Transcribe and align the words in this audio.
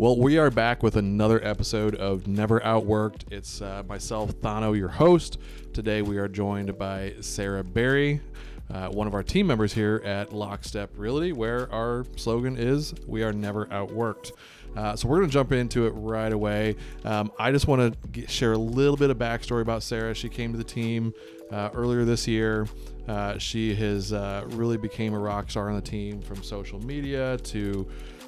Well, 0.00 0.16
we 0.16 0.38
are 0.38 0.50
back 0.50 0.82
with 0.82 0.96
another 0.96 1.44
episode 1.44 1.94
of 1.94 2.26
Never 2.26 2.58
Outworked. 2.60 3.30
It's 3.30 3.60
uh, 3.60 3.82
myself, 3.86 4.32
Thano, 4.32 4.74
your 4.74 4.88
host. 4.88 5.36
Today 5.74 6.00
we 6.00 6.16
are 6.16 6.26
joined 6.26 6.78
by 6.78 7.12
Sara 7.20 7.62
Berry, 7.62 8.22
uh, 8.72 8.88
one 8.88 9.06
of 9.06 9.12
our 9.12 9.22
team 9.22 9.46
members 9.46 9.74
here 9.74 10.00
at 10.02 10.32
Lockstep 10.32 10.88
Realty, 10.96 11.34
where 11.34 11.70
our 11.70 12.06
slogan 12.16 12.56
is 12.56 12.94
We 13.06 13.22
are 13.24 13.34
never 13.34 13.66
outworked. 13.66 14.32
Uh, 14.74 14.96
so 14.96 15.06
we're 15.06 15.18
going 15.18 15.28
to 15.28 15.34
jump 15.34 15.52
into 15.52 15.86
it 15.86 15.90
right 15.90 16.32
away. 16.32 16.76
Um, 17.04 17.30
I 17.38 17.52
just 17.52 17.66
want 17.66 17.94
to 18.14 18.26
share 18.26 18.52
a 18.52 18.58
little 18.58 18.96
bit 18.96 19.10
of 19.10 19.18
backstory 19.18 19.60
about 19.60 19.82
Sara. 19.82 20.14
She 20.14 20.30
came 20.30 20.50
to 20.52 20.56
the 20.58 20.64
team 20.64 21.12
uh, 21.50 21.68
earlier 21.74 22.06
this 22.06 22.26
year. 22.26 22.66
Uh, 23.06 23.36
she 23.36 23.74
has 23.74 24.14
uh, 24.14 24.44
really 24.46 24.78
became 24.78 25.12
a 25.12 25.18
rock 25.18 25.50
star 25.50 25.68
on 25.68 25.74
the 25.74 25.82
team 25.82 26.22
from 26.22 26.42
social 26.42 26.82
media 26.86 27.36
to 27.38 27.86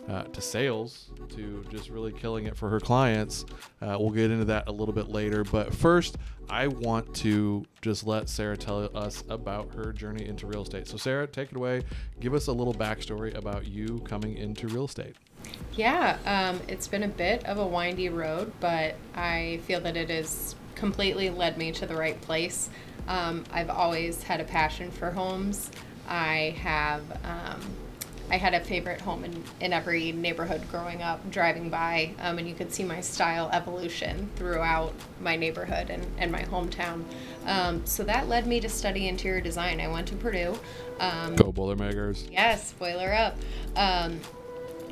uh, 0.09 0.24
to 0.24 0.41
sales 0.41 1.11
to 1.29 1.65
just 1.70 1.88
really 1.88 2.12
killing 2.12 2.47
it 2.47 2.56
for 2.56 2.69
her 2.69 2.80
clients. 2.80 3.45
Uh, 3.80 3.97
we'll 3.98 4.11
get 4.11 4.30
into 4.30 4.45
that 4.45 4.69
a 4.69 4.73
little 4.73 4.95
bit 4.95 5.09
later. 5.09 5.45
But 5.45 5.75
first, 5.75 6.19
I 6.51 6.66
want 6.66 7.15
to 7.16 7.65
just 7.80 8.06
let 8.06 8.28
Sara 8.28 8.56
tell 8.56 8.91
us 8.97 9.25
about 9.28 9.75
her 9.75 9.92
journey 9.92 10.27
into 10.27 10.47
real 10.47 10.62
estate. 10.62 10.88
So, 10.88 10.97
Sara, 10.97 11.27
take 11.27 11.51
it 11.51 11.56
away. 11.56 11.83
Give 12.20 12.34
us 12.34 12.48
a 12.48 12.52
little 12.52 12.75
backstory 12.75 13.37
about 13.37 13.66
you 13.66 14.01
coming 14.05 14.37
into 14.37 14.69
real 14.69 14.84
estate. 14.84 15.16
Yeah, 15.75 16.19
um, 16.27 16.61
it's 16.69 16.87
been 16.87 17.03
a 17.03 17.09
bit 17.09 17.45
of 17.47 17.59
a 17.59 17.66
windy 17.66 18.09
road, 18.09 18.53
but 18.61 18.95
I 19.14 19.61
feel 19.66 19.80
that 19.80 19.97
it 19.97 20.11
has 20.11 20.55
completely 20.75 21.30
led 21.30 21.59
me 21.59 21.73
to 21.73 21.87
the 21.87 21.97
right 21.97 22.20
place. 22.20 22.70
Um, 23.09 23.45
I've 23.53 23.70
always 23.70 24.23
had 24.23 24.41
a 24.41 24.45
passion 24.45 24.91
for 24.91 25.11
homes. 25.11 25.70
I 26.09 26.56
have 26.59 27.03
um, 27.25 27.61
I 28.32 28.36
had 28.36 28.54
a 28.54 28.60
favorite 28.60 29.02
home 29.02 29.24
in, 29.24 29.45
in 29.60 29.74
every 29.74 30.10
neighborhood 30.10 30.62
growing 30.70 31.02
up, 31.02 31.30
driving 31.30 31.69
by, 31.69 32.14
um, 32.19 32.39
and 32.39 32.48
you 32.48 32.55
could 32.55 32.72
see 32.72 32.83
my 32.83 33.02
style 33.02 33.50
evolution 33.52 34.30
throughout 34.36 34.94
my 35.20 35.36
neighborhood 35.36 35.91
and, 35.91 36.05
and 36.16 36.33
my 36.33 36.42
hometown. 36.44 37.05
Um, 37.44 37.84
so 37.84 38.02
that 38.05 38.28
led 38.28 38.47
me 38.47 38.58
to 38.61 38.70
study 38.70 39.06
interior 39.06 39.42
design. 39.42 39.80
I 39.80 39.89
went 39.89 40.08
to 40.08 40.16
Purdue. 40.16 40.58
Um, 40.98 41.36
Go 41.36 41.52
Boilermakers. 41.52 42.27
Yes, 42.33 42.72
Boiler 42.72 43.12
Up. 43.12 43.36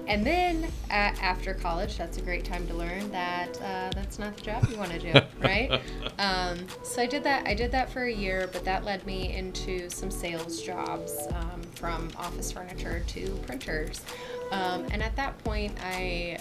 And 0.07 0.27
then 0.27 0.65
uh, 0.91 1.15
after 1.21 1.55
college, 1.55 1.97
that's 1.97 2.19
a 2.19 2.23
great 2.23 2.45
time 2.45 2.67
to 2.69 2.75
learn 2.75 3.11
that 3.13 3.57
uh, 3.61 3.91
that's 3.95 4.19
not 4.19 4.37
the 4.37 4.43
job 4.43 4.67
you 4.71 4.77
want 4.77 4.91
to 4.93 4.99
do, 4.99 5.21
right? 5.41 5.81
Um, 6.19 6.67
so 6.83 7.03
I 7.03 7.07
did 7.07 7.25
that. 7.25 7.47
I 7.47 7.55
did 7.55 7.71
that 7.73 7.91
for 7.91 8.05
a 8.05 8.13
year, 8.13 8.49
but 8.53 8.65
that 8.65 8.85
led 8.85 9.07
me 9.07 9.35
into 9.35 9.89
some 9.89 10.11
sales 10.11 10.63
jobs, 10.63 11.27
um, 11.33 11.63
from 11.75 12.11
office 12.17 12.53
furniture 12.53 13.03
to 13.07 13.31
printers. 13.47 14.03
Um, 14.51 14.87
and 14.91 15.03
at 15.03 15.17
that 15.17 15.39
point, 15.45 15.77
I 15.83 16.39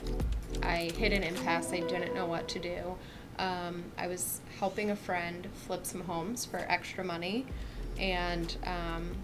I 0.64 0.92
hit 0.96 1.14
an 1.14 1.24
impasse. 1.24 1.72
I 1.72 1.82
didn't 1.82 2.14
know 2.14 2.26
what 2.26 2.48
to 2.50 2.60
do. 2.60 2.96
Um, 3.38 3.86
I 3.98 4.08
was 4.08 4.42
helping 4.60 4.92
a 4.92 4.96
friend 4.96 5.48
flip 5.66 5.86
some 5.86 6.02
homes 6.02 6.46
for 6.46 6.58
extra 6.68 7.04
money, 7.04 7.46
and 7.98 8.56
um, 8.66 9.16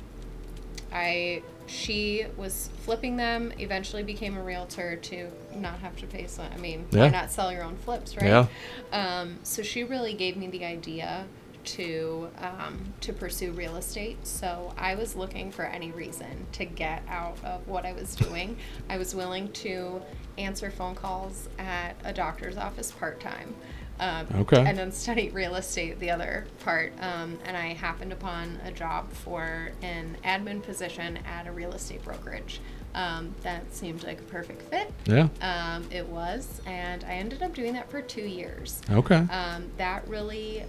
I 0.93 1.41
she 1.67 2.25
was 2.37 2.69
flipping 2.81 3.17
them. 3.17 3.51
Eventually, 3.59 4.03
became 4.03 4.37
a 4.37 4.43
realtor 4.43 4.95
to 4.97 5.29
not 5.55 5.79
have 5.79 5.95
to 5.97 6.07
pay. 6.07 6.27
So 6.27 6.43
I 6.43 6.57
mean, 6.57 6.85
yeah. 6.91 7.01
why 7.01 7.09
not 7.09 7.31
sell 7.31 7.51
your 7.51 7.63
own 7.63 7.75
flips, 7.77 8.15
right? 8.17 8.25
Yeah. 8.25 8.47
Um, 8.91 9.39
so 9.43 9.61
she 9.61 9.83
really 9.83 10.13
gave 10.13 10.37
me 10.37 10.47
the 10.47 10.65
idea 10.65 11.25
to 11.65 12.29
um, 12.37 12.93
to 13.01 13.13
pursue 13.13 13.51
real 13.51 13.75
estate. 13.75 14.25
So 14.25 14.73
I 14.77 14.95
was 14.95 15.15
looking 15.15 15.51
for 15.51 15.65
any 15.65 15.91
reason 15.91 16.47
to 16.53 16.65
get 16.65 17.03
out 17.07 17.37
of 17.43 17.67
what 17.67 17.85
I 17.85 17.93
was 17.93 18.15
doing. 18.15 18.57
I 18.89 18.97
was 18.97 19.15
willing 19.15 19.51
to 19.53 20.01
answer 20.37 20.69
phone 20.69 20.95
calls 20.95 21.49
at 21.57 21.95
a 22.03 22.13
doctor's 22.13 22.57
office 22.57 22.91
part 22.91 23.19
time. 23.19 23.55
Um, 23.99 24.27
okay. 24.35 24.63
And 24.65 24.77
then 24.77 24.91
study 24.91 25.29
real 25.29 25.55
estate, 25.55 25.99
the 25.99 26.11
other 26.11 26.45
part. 26.63 26.93
Um, 26.99 27.39
and 27.45 27.55
I 27.55 27.67
happened 27.73 28.11
upon 28.11 28.59
a 28.65 28.71
job 28.71 29.11
for 29.11 29.71
an 29.81 30.17
admin 30.23 30.61
position 30.61 31.17
at 31.25 31.47
a 31.47 31.51
real 31.51 31.73
estate 31.73 32.03
brokerage. 32.03 32.59
Um, 32.93 33.35
that 33.43 33.73
seemed 33.73 34.03
like 34.03 34.19
a 34.19 34.23
perfect 34.23 34.61
fit. 34.63 34.91
Yeah. 35.05 35.27
Um, 35.41 35.85
it 35.91 36.07
was. 36.07 36.61
And 36.65 37.03
I 37.03 37.15
ended 37.15 37.43
up 37.43 37.53
doing 37.53 37.73
that 37.73 37.89
for 37.89 38.01
two 38.01 38.21
years. 38.25 38.81
Okay. 38.89 39.17
Um, 39.29 39.69
that 39.77 40.07
really, 40.07 40.63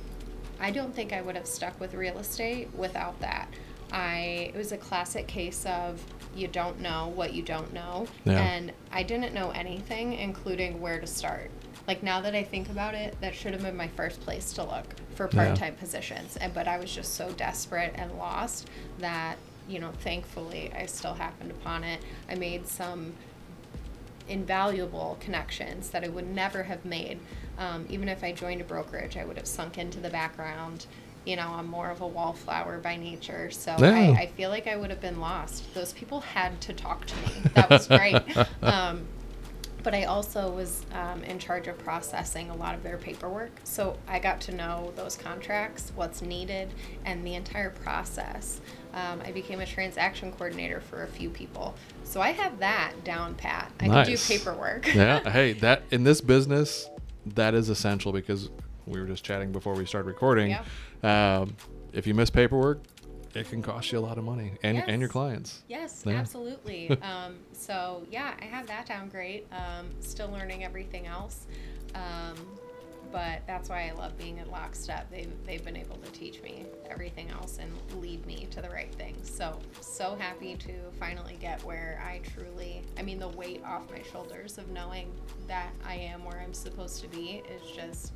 I 0.60 0.70
don't 0.70 0.94
think 0.94 1.12
I 1.12 1.20
would 1.20 1.36
have 1.36 1.46
stuck 1.46 1.78
with 1.80 1.94
real 1.94 2.18
estate 2.18 2.68
without 2.74 3.20
that. 3.20 3.48
I, 3.92 4.50
it 4.52 4.56
was 4.56 4.72
a 4.72 4.76
classic 4.76 5.28
case 5.28 5.64
of 5.66 6.02
you 6.34 6.48
don't 6.48 6.80
know 6.80 7.12
what 7.14 7.32
you 7.32 7.42
don't 7.42 7.72
know. 7.72 8.06
Yeah. 8.24 8.40
And 8.40 8.72
I 8.92 9.02
didn't 9.02 9.32
know 9.32 9.50
anything, 9.50 10.14
including 10.14 10.80
where 10.80 11.00
to 11.00 11.06
start. 11.06 11.50
Like 11.86 12.02
now 12.02 12.20
that 12.20 12.34
I 12.34 12.42
think 12.42 12.68
about 12.68 12.94
it, 12.94 13.16
that 13.20 13.34
should 13.34 13.52
have 13.52 13.62
been 13.62 13.76
my 13.76 13.88
first 13.88 14.20
place 14.20 14.52
to 14.54 14.64
look 14.64 14.94
for 15.14 15.28
part-time 15.28 15.74
yeah. 15.74 15.80
positions. 15.80 16.36
And 16.36 16.52
but 16.52 16.66
I 16.66 16.78
was 16.78 16.92
just 16.92 17.14
so 17.14 17.30
desperate 17.32 17.94
and 17.96 18.16
lost 18.18 18.68
that 18.98 19.38
you 19.68 19.80
know, 19.80 19.90
thankfully, 20.00 20.72
I 20.76 20.86
still 20.86 21.14
happened 21.14 21.50
upon 21.50 21.84
it. 21.84 22.00
I 22.28 22.34
made 22.34 22.66
some 22.66 23.14
invaluable 24.28 25.16
connections 25.20 25.90
that 25.90 26.04
I 26.04 26.08
would 26.08 26.26
never 26.26 26.64
have 26.64 26.84
made. 26.84 27.18
Um, 27.58 27.86
even 27.88 28.08
if 28.08 28.22
I 28.22 28.32
joined 28.32 28.60
a 28.60 28.64
brokerage, 28.64 29.16
I 29.16 29.24
would 29.24 29.36
have 29.36 29.46
sunk 29.46 29.78
into 29.78 30.00
the 30.00 30.10
background. 30.10 30.86
You 31.24 31.36
know, 31.36 31.48
I'm 31.48 31.66
more 31.66 31.90
of 31.90 32.00
a 32.00 32.06
wallflower 32.06 32.78
by 32.78 32.96
nature, 32.96 33.50
so 33.50 33.74
yeah. 33.80 34.14
I, 34.16 34.22
I, 34.22 34.26
feel 34.28 34.48
like 34.48 34.68
I 34.68 34.76
would 34.76 34.90
have 34.90 35.00
been 35.00 35.20
lost. 35.20 35.74
Those 35.74 35.92
people 35.92 36.20
had 36.20 36.60
to 36.60 36.72
talk 36.72 37.04
to 37.06 37.16
me. 37.16 37.32
That 37.54 37.68
was 37.68 37.88
great. 37.88 38.22
um, 38.62 39.08
but 39.86 39.94
I 39.94 40.02
also 40.02 40.50
was 40.50 40.84
um, 40.94 41.22
in 41.22 41.38
charge 41.38 41.68
of 41.68 41.78
processing 41.78 42.50
a 42.50 42.56
lot 42.56 42.74
of 42.74 42.82
their 42.82 42.98
paperwork. 42.98 43.52
So 43.62 43.96
I 44.08 44.18
got 44.18 44.40
to 44.40 44.52
know 44.52 44.92
those 44.96 45.16
contracts, 45.16 45.92
what's 45.94 46.22
needed, 46.22 46.74
and 47.04 47.24
the 47.24 47.36
entire 47.36 47.70
process. 47.70 48.60
Um, 48.94 49.22
I 49.24 49.30
became 49.30 49.60
a 49.60 49.66
transaction 49.66 50.32
coordinator 50.32 50.80
for 50.80 51.04
a 51.04 51.06
few 51.06 51.30
people. 51.30 51.76
So 52.02 52.20
I 52.20 52.32
have 52.32 52.58
that 52.58 52.94
down 53.04 53.36
pat. 53.36 53.70
I 53.78 53.86
nice. 53.86 54.08
can 54.08 54.16
do 54.16 54.38
paperwork. 54.38 54.92
yeah. 54.92 55.20
Hey, 55.30 55.52
that 55.60 55.84
in 55.92 56.02
this 56.02 56.20
business, 56.20 56.90
that 57.24 57.54
is 57.54 57.68
essential 57.68 58.10
because 58.10 58.50
we 58.86 58.98
were 58.98 59.06
just 59.06 59.24
chatting 59.24 59.52
before 59.52 59.74
we 59.74 59.86
started 59.86 60.08
recording. 60.08 60.50
Yeah. 60.50 61.42
Um, 61.42 61.56
if 61.92 62.08
you 62.08 62.14
miss 62.14 62.28
paperwork, 62.28 62.80
it 63.36 63.48
can 63.50 63.62
cost 63.62 63.92
you 63.92 63.98
a 63.98 64.00
lot 64.00 64.18
of 64.18 64.24
money 64.24 64.52
and, 64.62 64.78
yes. 64.78 64.86
and 64.88 65.00
your 65.00 65.08
clients. 65.08 65.62
Yes, 65.68 66.02
yeah. 66.06 66.14
absolutely. 66.14 66.90
um, 67.02 67.36
so 67.52 68.04
yeah, 68.10 68.34
I 68.40 68.44
have 68.46 68.66
that 68.68 68.86
down 68.86 69.08
great. 69.08 69.46
Um, 69.52 69.88
still 70.00 70.30
learning 70.30 70.64
everything 70.64 71.06
else. 71.06 71.46
Um, 71.94 72.34
but 73.12 73.42
that's 73.46 73.68
why 73.68 73.88
I 73.88 73.92
love 73.92 74.18
being 74.18 74.40
at 74.40 74.50
Lockstep. 74.50 75.10
They've, 75.10 75.32
they've 75.46 75.64
been 75.64 75.76
able 75.76 75.96
to 75.96 76.10
teach 76.12 76.42
me 76.42 76.66
everything 76.90 77.30
else 77.30 77.58
and 77.58 77.70
lead 78.02 78.26
me 78.26 78.48
to 78.50 78.60
the 78.60 78.68
right 78.68 78.92
things. 78.94 79.30
So, 79.30 79.58
so 79.80 80.16
happy 80.18 80.56
to 80.56 80.72
finally 80.98 81.38
get 81.40 81.62
where 81.64 82.02
I 82.04 82.20
truly, 82.28 82.82
I 82.98 83.02
mean, 83.02 83.18
the 83.18 83.28
weight 83.28 83.62
off 83.64 83.90
my 83.90 84.02
shoulders 84.02 84.58
of 84.58 84.68
knowing 84.70 85.12
that 85.46 85.70
I 85.86 85.94
am 85.94 86.24
where 86.24 86.40
I'm 86.40 86.52
supposed 86.52 87.00
to 87.02 87.08
be 87.08 87.42
is 87.48 87.70
just, 87.70 88.12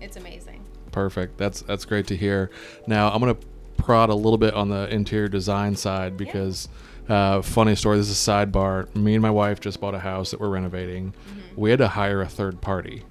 it's 0.00 0.16
amazing. 0.16 0.64
Perfect. 0.92 1.38
That's, 1.38 1.62
that's 1.62 1.84
great 1.84 2.06
to 2.08 2.16
hear. 2.16 2.50
Now, 2.86 3.10
I'm 3.10 3.20
going 3.20 3.34
to 3.34 3.46
prod 3.88 4.10
a 4.10 4.14
little 4.14 4.36
bit 4.36 4.52
on 4.52 4.68
the 4.68 4.86
interior 4.94 5.28
design 5.28 5.74
side 5.74 6.14
because 6.18 6.68
uh, 7.08 7.40
funny 7.40 7.74
story. 7.74 7.96
This 7.96 8.10
is 8.10 8.28
a 8.28 8.30
sidebar. 8.30 8.94
Me 8.94 9.14
and 9.14 9.22
my 9.22 9.30
wife 9.30 9.60
just 9.60 9.80
bought 9.80 9.94
a 9.94 9.98
house 9.98 10.30
that 10.30 10.40
we're 10.40 10.50
renovating. 10.50 11.12
Mm-hmm. 11.12 11.40
We 11.58 11.70
had 11.70 11.78
to 11.78 11.88
hire 11.88 12.20
a 12.20 12.28
third 12.28 12.60
party 12.60 13.04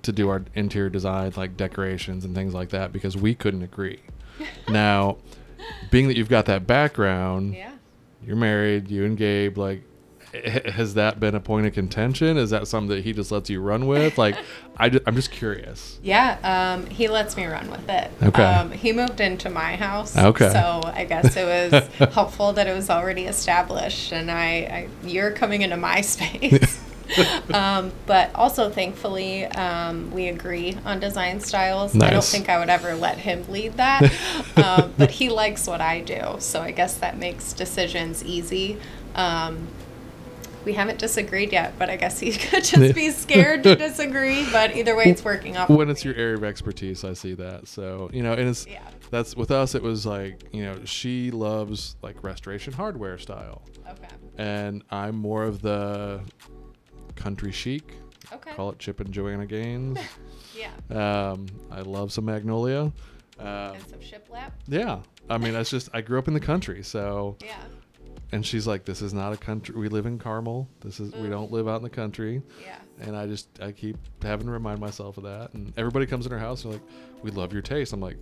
to 0.00 0.12
do 0.12 0.30
our 0.30 0.42
interior 0.54 0.88
design, 0.88 1.30
like 1.36 1.58
decorations 1.58 2.24
and 2.24 2.34
things 2.34 2.54
like 2.54 2.70
that, 2.70 2.90
because 2.90 3.18
we 3.18 3.34
couldn't 3.34 3.64
agree. 3.64 4.00
now, 4.70 5.18
being 5.90 6.08
that 6.08 6.16
you've 6.16 6.30
got 6.30 6.46
that 6.46 6.66
background, 6.66 7.54
yeah. 7.54 7.72
you're 8.26 8.34
married, 8.34 8.90
you 8.90 9.04
and 9.04 9.18
Gabe, 9.18 9.58
like 9.58 9.82
has 10.42 10.94
that 10.94 11.20
been 11.20 11.34
a 11.34 11.40
point 11.40 11.66
of 11.66 11.72
contention? 11.72 12.36
Is 12.36 12.50
that 12.50 12.66
something 12.66 12.96
that 12.96 13.04
he 13.04 13.12
just 13.12 13.30
lets 13.30 13.48
you 13.50 13.60
run 13.60 13.86
with? 13.86 14.18
Like, 14.18 14.36
I 14.76 14.88
just, 14.88 15.04
I'm 15.06 15.14
just 15.14 15.30
curious. 15.30 15.98
Yeah, 16.02 16.38
um, 16.42 16.86
he 16.86 17.08
lets 17.08 17.36
me 17.36 17.46
run 17.46 17.70
with 17.70 17.88
it. 17.88 18.10
Okay. 18.22 18.42
Um, 18.42 18.72
he 18.72 18.92
moved 18.92 19.20
into 19.20 19.48
my 19.48 19.76
house. 19.76 20.16
Okay. 20.16 20.50
So 20.50 20.80
I 20.84 21.04
guess 21.04 21.36
it 21.36 21.44
was 21.44 21.86
helpful 22.14 22.52
that 22.54 22.66
it 22.66 22.74
was 22.74 22.90
already 22.90 23.24
established, 23.24 24.12
and 24.12 24.30
I, 24.30 24.46
I 24.46 24.88
you're 25.04 25.30
coming 25.30 25.62
into 25.62 25.76
my 25.76 26.00
space. 26.00 26.80
um, 27.52 27.92
but 28.06 28.34
also, 28.34 28.70
thankfully, 28.70 29.44
um, 29.44 30.10
we 30.10 30.28
agree 30.28 30.76
on 30.84 30.98
design 30.98 31.38
styles. 31.38 31.94
Nice. 31.94 32.08
I 32.08 32.12
don't 32.12 32.24
think 32.24 32.48
I 32.48 32.58
would 32.58 32.70
ever 32.70 32.94
let 32.94 33.18
him 33.18 33.44
lead 33.48 33.76
that, 33.76 34.02
um, 34.56 34.94
but 34.98 35.12
he 35.12 35.28
likes 35.28 35.66
what 35.66 35.80
I 35.80 36.00
do, 36.00 36.36
so 36.38 36.60
I 36.60 36.72
guess 36.72 36.94
that 36.94 37.18
makes 37.18 37.52
decisions 37.52 38.24
easy. 38.24 38.80
Um, 40.64 40.66
we 40.66 40.72
haven't 40.72 40.98
disagreed 40.98 41.52
yet, 41.52 41.78
but 41.78 41.90
I 41.90 41.96
guess 41.96 42.18
he 42.18 42.32
could 42.32 42.64
just 42.64 42.94
be 42.94 43.10
scared 43.10 43.62
to 43.64 43.76
disagree. 43.76 44.44
But 44.50 44.76
either 44.76 44.96
way, 44.96 45.04
it's 45.04 45.24
working 45.24 45.56
out. 45.56 45.68
When 45.70 45.90
it's 45.90 46.04
your 46.04 46.14
area 46.14 46.36
of 46.36 46.44
expertise, 46.44 47.04
I 47.04 47.12
see 47.12 47.34
that. 47.34 47.68
So 47.68 48.10
you 48.12 48.22
know, 48.22 48.32
and 48.32 48.48
it's 48.48 48.66
yeah. 48.66 48.82
that's 49.10 49.36
with 49.36 49.50
us. 49.50 49.74
It 49.74 49.82
was 49.82 50.06
like 50.06 50.44
you 50.52 50.64
know, 50.64 50.84
she 50.84 51.30
loves 51.30 51.96
like 52.02 52.22
restoration 52.22 52.72
hardware 52.72 53.18
style. 53.18 53.62
Okay. 53.88 54.08
And 54.38 54.82
I'm 54.90 55.14
more 55.16 55.44
of 55.44 55.62
the 55.62 56.20
country 57.14 57.52
chic. 57.52 57.94
Okay. 58.32 58.52
Call 58.52 58.70
it 58.70 58.78
Chip 58.78 59.00
and 59.00 59.12
Joanna 59.12 59.46
Gaines. 59.46 59.98
Yeah. 60.56 61.32
um, 61.32 61.46
I 61.72 61.80
love 61.80 62.12
some 62.12 62.26
Magnolia. 62.26 62.92
Uh, 63.40 63.72
and 63.74 63.88
some 63.88 63.98
shiplap. 63.98 64.52
yeah, 64.68 65.00
I 65.28 65.36
mean, 65.36 65.52
that's 65.52 65.68
just 65.68 65.88
I 65.92 66.00
grew 66.00 66.16
up 66.16 66.28
in 66.28 66.34
the 66.34 66.38
country, 66.38 66.84
so 66.84 67.36
Yeah. 67.44 67.56
And 68.34 68.44
she's 68.44 68.66
like, 68.66 68.84
"This 68.84 69.00
is 69.00 69.14
not 69.14 69.32
a 69.32 69.36
country. 69.36 69.76
We 69.76 69.88
live 69.88 70.06
in 70.06 70.18
Carmel. 70.18 70.68
This 70.80 70.98
is 70.98 71.14
we 71.14 71.28
don't 71.28 71.52
live 71.52 71.68
out 71.68 71.76
in 71.76 71.84
the 71.84 71.90
country." 71.90 72.42
Yeah. 72.60 72.78
And 73.00 73.16
I 73.16 73.28
just 73.28 73.48
I 73.62 73.70
keep 73.70 73.96
having 74.22 74.46
to 74.46 74.52
remind 74.52 74.80
myself 74.80 75.16
of 75.18 75.22
that. 75.22 75.54
And 75.54 75.72
everybody 75.76 76.04
comes 76.04 76.26
in 76.26 76.32
her 76.32 76.38
house 76.38 76.64
and 76.64 76.74
they're 76.74 76.80
like, 76.80 76.88
"We 77.22 77.30
love 77.30 77.52
your 77.52 77.62
taste." 77.62 77.92
I'm 77.92 78.00
like, 78.00 78.16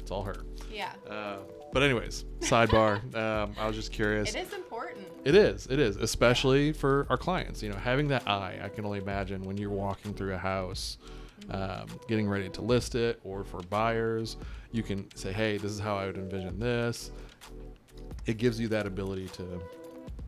"It's 0.00 0.10
all 0.10 0.24
her." 0.24 0.44
Yeah. 0.72 0.90
Uh, 1.08 1.36
but 1.72 1.84
anyways, 1.84 2.24
sidebar. 2.40 3.14
um, 3.16 3.54
I 3.56 3.68
was 3.68 3.76
just 3.76 3.92
curious. 3.92 4.34
It 4.34 4.40
is 4.40 4.52
important. 4.52 5.06
It 5.24 5.36
is. 5.36 5.68
It 5.68 5.78
is, 5.78 5.94
especially 5.94 6.72
for 6.72 7.06
our 7.10 7.16
clients. 7.16 7.62
You 7.62 7.70
know, 7.70 7.76
having 7.76 8.08
that 8.08 8.26
eye. 8.26 8.58
I 8.60 8.70
can 8.70 8.84
only 8.84 8.98
imagine 8.98 9.44
when 9.44 9.56
you're 9.56 9.70
walking 9.70 10.12
through 10.14 10.34
a 10.34 10.38
house, 10.38 10.98
um, 11.48 11.86
getting 12.08 12.28
ready 12.28 12.48
to 12.48 12.60
list 12.60 12.96
it, 12.96 13.20
or 13.22 13.44
for 13.44 13.60
buyers, 13.70 14.36
you 14.72 14.82
can 14.82 15.08
say, 15.14 15.32
"Hey, 15.32 15.58
this 15.58 15.70
is 15.70 15.78
how 15.78 15.96
I 15.96 16.06
would 16.06 16.16
envision 16.16 16.58
this." 16.58 17.12
It 18.26 18.38
gives 18.38 18.58
you 18.58 18.68
that 18.68 18.86
ability 18.86 19.28
to 19.28 19.60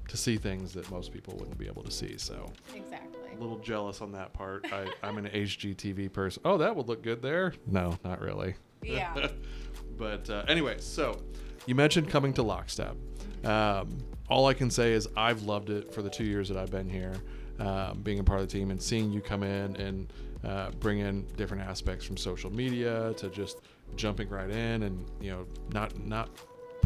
to 0.08 0.16
see 0.16 0.36
things 0.36 0.72
that 0.72 0.88
most 0.90 1.12
people 1.12 1.34
wouldn't 1.36 1.58
be 1.58 1.66
able 1.66 1.82
to 1.82 1.90
see. 1.90 2.16
So, 2.16 2.52
Exactly. 2.74 3.32
a 3.36 3.40
little 3.40 3.58
jealous 3.58 4.00
on 4.00 4.12
that 4.12 4.32
part. 4.32 4.64
I, 4.72 4.86
I'm 5.02 5.18
an 5.18 5.26
HGTV 5.26 6.12
person. 6.12 6.42
Oh, 6.44 6.56
that 6.58 6.76
would 6.76 6.86
look 6.86 7.02
good 7.02 7.20
there. 7.22 7.54
No, 7.66 7.98
not 8.04 8.20
really. 8.20 8.54
Yeah. 8.84 9.28
but 9.98 10.30
uh, 10.30 10.44
anyway, 10.46 10.76
so 10.78 11.20
you 11.66 11.74
mentioned 11.74 12.08
coming 12.08 12.32
to 12.34 12.42
Lockstep. 12.44 12.96
Um, 13.44 13.98
all 14.28 14.46
I 14.46 14.54
can 14.54 14.70
say 14.70 14.92
is 14.92 15.08
I've 15.16 15.42
loved 15.42 15.70
it 15.70 15.92
for 15.92 16.02
the 16.02 16.10
two 16.10 16.24
years 16.24 16.48
that 16.48 16.56
I've 16.56 16.70
been 16.70 16.88
here, 16.88 17.14
um, 17.58 18.00
being 18.02 18.18
a 18.20 18.24
part 18.24 18.40
of 18.40 18.48
the 18.48 18.52
team 18.52 18.70
and 18.70 18.80
seeing 18.80 19.12
you 19.12 19.20
come 19.20 19.42
in 19.42 19.76
and 19.76 20.12
uh, 20.44 20.70
bring 20.78 20.98
in 20.98 21.26
different 21.36 21.62
aspects 21.64 22.04
from 22.04 22.16
social 22.16 22.50
media 22.52 23.12
to 23.16 23.28
just 23.30 23.60
jumping 23.94 24.28
right 24.28 24.50
in 24.50 24.82
and 24.82 25.04
you 25.20 25.30
know 25.30 25.46
not 25.72 25.96
not 26.04 26.28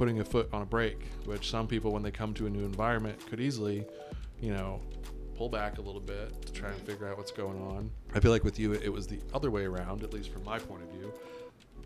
putting 0.01 0.21
a 0.21 0.25
foot 0.25 0.49
on 0.55 0.63
a 0.63 0.65
brake, 0.65 1.11
which 1.27 1.51
some 1.51 1.67
people 1.67 1.93
when 1.93 2.03
they 2.03 2.11
come 2.11 2.33
to 2.33 2.47
a 2.47 2.51
new 2.51 2.65
environment 2.65 3.19
could 3.27 3.39
easily, 3.39 3.85
you 4.41 4.51
know, 4.51 4.81
pull 5.37 5.47
back 5.47 5.77
a 5.77 5.81
little 5.83 6.01
bit 6.01 6.41
to 6.41 6.51
try 6.55 6.71
and 6.71 6.81
figure 6.87 7.07
out 7.07 7.19
what's 7.19 7.31
going 7.31 7.61
on. 7.61 7.91
I 8.15 8.21
feel 8.21 8.31
like 8.31 8.43
with 8.43 8.59
you, 8.59 8.73
it 8.73 8.91
was 8.91 9.07
the 9.07 9.21
other 9.35 9.51
way 9.51 9.67
around, 9.67 10.03
at 10.03 10.15
least 10.15 10.33
from 10.33 10.43
my 10.43 10.59
point 10.59 10.85
of 10.85 10.89
view. 10.89 11.13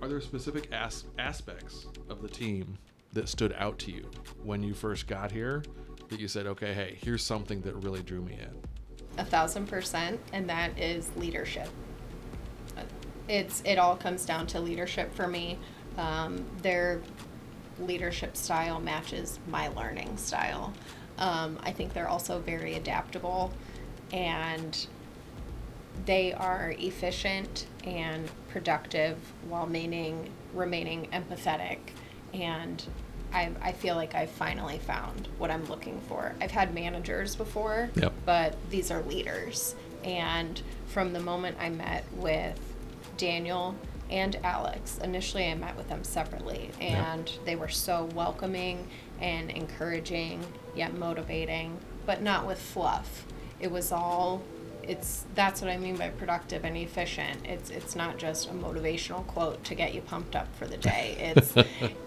Are 0.01 0.07
there 0.07 0.21
specific 0.21 0.73
as- 0.73 1.07
aspects 1.19 1.89
of 2.09 2.23
the 2.23 2.29
team 2.29 2.79
that 3.15 3.29
stood 3.29 3.53
out 3.59 3.81
to 3.81 3.91
you 3.91 4.09
when 4.45 4.63
you 4.63 4.75
first 4.75 5.09
got 5.09 5.33
here 5.33 5.65
that 6.09 6.21
you 6.21 6.29
said, 6.29 6.47
okay, 6.47 6.73
hey, 6.73 6.97
here's 7.03 7.25
something 7.25 7.63
that 7.63 7.75
really 7.75 8.05
drew 8.05 8.23
me 8.23 8.35
in? 8.35 8.63
a 9.17 9.25
thousand 9.25 9.67
percent 9.67 10.21
and 10.33 10.49
that 10.49 10.77
is 10.77 11.09
leadership 11.17 11.69
it's 13.29 13.63
it 13.65 13.79
all 13.79 13.95
comes 13.95 14.27
down 14.27 14.45
to 14.45 14.59
leadership 14.61 15.15
for 15.15 15.29
me 15.29 15.57
um, 15.97 16.45
their 16.63 17.01
leadership 17.79 18.37
style 18.37 18.81
matches 18.81 19.39
my 19.49 19.69
learning 19.69 20.17
style 20.17 20.73
um, 21.19 21.59
i 21.63 21.71
think 21.73 21.93
they're 21.93 22.09
also 22.09 22.39
very 22.41 22.75
adaptable 22.75 23.53
and 24.13 24.87
they 26.07 26.33
are 26.33 26.75
efficient 26.79 27.67
and 27.85 28.31
productive 28.49 29.17
while 29.49 29.67
remaining 29.67 30.29
remaining 30.53 31.09
empathetic 31.13 31.79
and 32.33 32.85
I, 33.33 33.51
I 33.61 33.73
feel 33.73 33.97
like 33.97 34.15
I've 34.15 34.31
finally 34.31 34.79
found 34.79 35.27
what 35.39 35.51
I'm 35.51 35.65
looking 35.67 36.01
for. 36.03 36.37
I've 36.41 36.53
had 36.53 36.73
managers 36.73 37.35
before, 37.35 37.91
Yep. 37.97 38.13
but 38.25 38.57
these 38.71 38.93
are 38.93 39.03
leaders. 39.03 39.75
And 40.05 40.63
from 40.87 41.13
the 41.13 41.19
moment 41.19 41.57
I 41.61 41.69
met 41.69 42.05
with 42.15 42.57
Daniel 43.17 43.75
and 44.11 44.37
Alex, 44.45 44.99
initially 45.03 45.47
I 45.51 45.55
met 45.55 45.77
with 45.77 45.89
them 45.89 46.05
separately, 46.05 46.71
and 46.81 47.31
they 47.45 47.57
were 47.57 47.69
so 47.69 48.05
welcoming 48.15 48.89
and 49.21 49.51
encouraging, 49.51 50.45
yet 50.75 50.95
motivating, 50.95 51.79
but 52.07 52.23
not 52.23 52.47
with 52.47 52.59
fluff. 52.61 53.27
It 53.61 53.71
was 53.71 53.93
all 53.93 54.43
it's 54.87 55.25
that's 55.35 55.63
what 55.63 55.71
I 55.71 55.79
mean 55.79 55.97
by 55.97 56.11
productive 56.11 56.65
and 56.65 56.77
efficient. 56.77 57.39
It's 57.45 57.71
it's 57.71 57.97
not 57.97 58.19
just 58.19 58.49
a 58.49 58.53
motivational 58.53 59.27
quote 59.27 59.65
to 59.65 59.75
get 59.75 59.95
you 59.95 60.01
pumped 60.03 60.37
up 60.37 60.55
for 60.57 60.67
the 60.67 60.77
day. 60.77 61.33
It's 61.37 61.55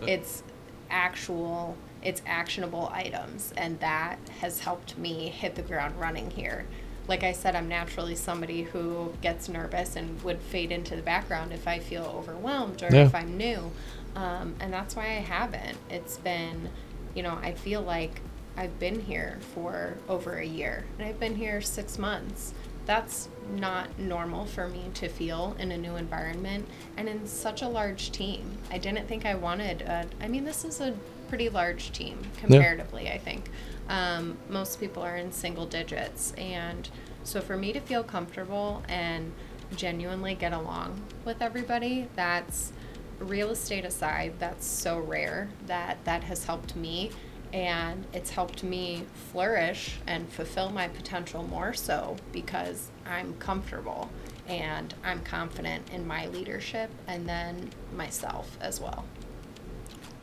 it's 0.02 0.44
actual 0.90 1.76
it's 2.04 2.22
actionable 2.26 2.90
items 2.94 3.54
and 3.58 3.80
that 3.80 4.20
has 4.40 4.60
helped 4.60 4.98
me 4.98 5.30
hit 5.30 5.56
the 5.56 5.62
ground 5.62 6.00
running 6.00 6.30
here. 6.30 6.66
Like 7.08 7.24
I 7.24 7.32
said, 7.32 7.56
I'm 7.56 7.68
naturally 7.70 8.16
somebody 8.16 8.64
who 8.64 9.14
gets 9.22 9.48
nervous 9.50 9.96
and 9.96 10.22
would 10.24 10.40
fade 10.42 10.72
into 10.72 10.96
the 10.96 11.02
background 11.02 11.54
if 11.54 11.68
I 11.68 11.80
feel 11.80 12.04
overwhelmed 12.18 12.84
or 12.84 12.94
Yeah. 12.94 13.06
if 13.06 13.16
I'm 13.16 13.38
new. 13.38 13.72
Um, 14.16 14.56
and 14.60 14.74
that's 14.74 14.96
why 14.96 15.04
I 15.04 15.22
haven't. 15.22 15.78
It's 15.90 16.18
been, 16.18 16.70
you 17.16 17.24
know, 17.24 17.38
I 17.42 17.54
feel 17.54 17.82
like 17.82 18.22
I've 18.58 18.78
been 18.80 19.00
here 19.00 19.38
for 19.54 19.94
over 20.10 20.38
a 20.38 20.46
year 20.46 20.84
and 20.98 21.08
I've 21.08 21.20
been 21.20 21.36
here 21.36 21.62
six 21.62 21.98
months. 21.98 22.54
That's 22.88 23.30
not 23.56 24.00
normal 24.00 24.46
for 24.46 24.68
me 24.68 24.86
to 24.96 25.08
feel 25.08 25.56
in 25.60 25.72
a 25.72 25.78
new 25.78 25.96
environment 25.98 26.68
and 26.98 27.08
in 27.08 27.28
such 27.28 27.62
a 27.62 27.68
large 27.68 28.12
team. 28.12 28.58
I 28.72 28.78
didn't 28.78 29.08
think 29.08 29.26
I 29.26 29.36
wanted, 29.36 29.82
a, 29.84 30.06
I 30.22 30.28
mean, 30.28 30.46
this 30.46 30.66
is 30.66 30.80
a 30.82 30.94
pretty 31.30 31.50
large 31.50 31.92
team 31.92 32.18
comparatively, 32.38 33.10
I 33.10 33.18
think. 33.18 33.50
Um, 33.90 34.38
most 34.50 34.80
people 34.80 35.04
are 35.04 35.18
in 35.18 35.32
single 35.32 35.66
digits. 35.66 36.34
And 36.38 36.90
so 37.24 37.42
for 37.42 37.58
me 37.58 37.74
to 37.74 37.80
feel 37.80 38.04
comfortable 38.04 38.84
and 38.88 39.34
genuinely 39.76 40.36
get 40.36 40.54
along 40.54 41.02
with 41.26 41.42
everybody, 41.42 42.08
that's 42.16 42.72
real 43.20 43.50
estate 43.50 43.86
aside, 43.86 44.34
that's 44.40 44.66
so 44.66 45.00
rare 45.00 45.50
that 45.66 46.04
that 46.06 46.24
has 46.24 46.46
helped 46.46 46.76
me 46.76 47.12
and 47.54 48.06
it's 48.14 48.30
helped 48.30 48.64
me 48.64 49.04
flourish 49.32 50.00
and 50.06 50.30
fulfill 50.30 50.70
my 50.70 50.88
potential 50.88 51.44
more 51.44 51.74
so 51.74 52.18
because 52.32 52.90
I'm 53.06 53.34
comfortable 53.36 54.10
and 54.48 54.94
I'm 55.04 55.22
confident 55.24 55.90
in 55.92 56.06
my 56.06 56.28
leadership 56.28 56.90
and 57.08 57.28
then 57.28 57.70
myself 57.96 58.58
as 58.62 58.82
well. 58.82 59.06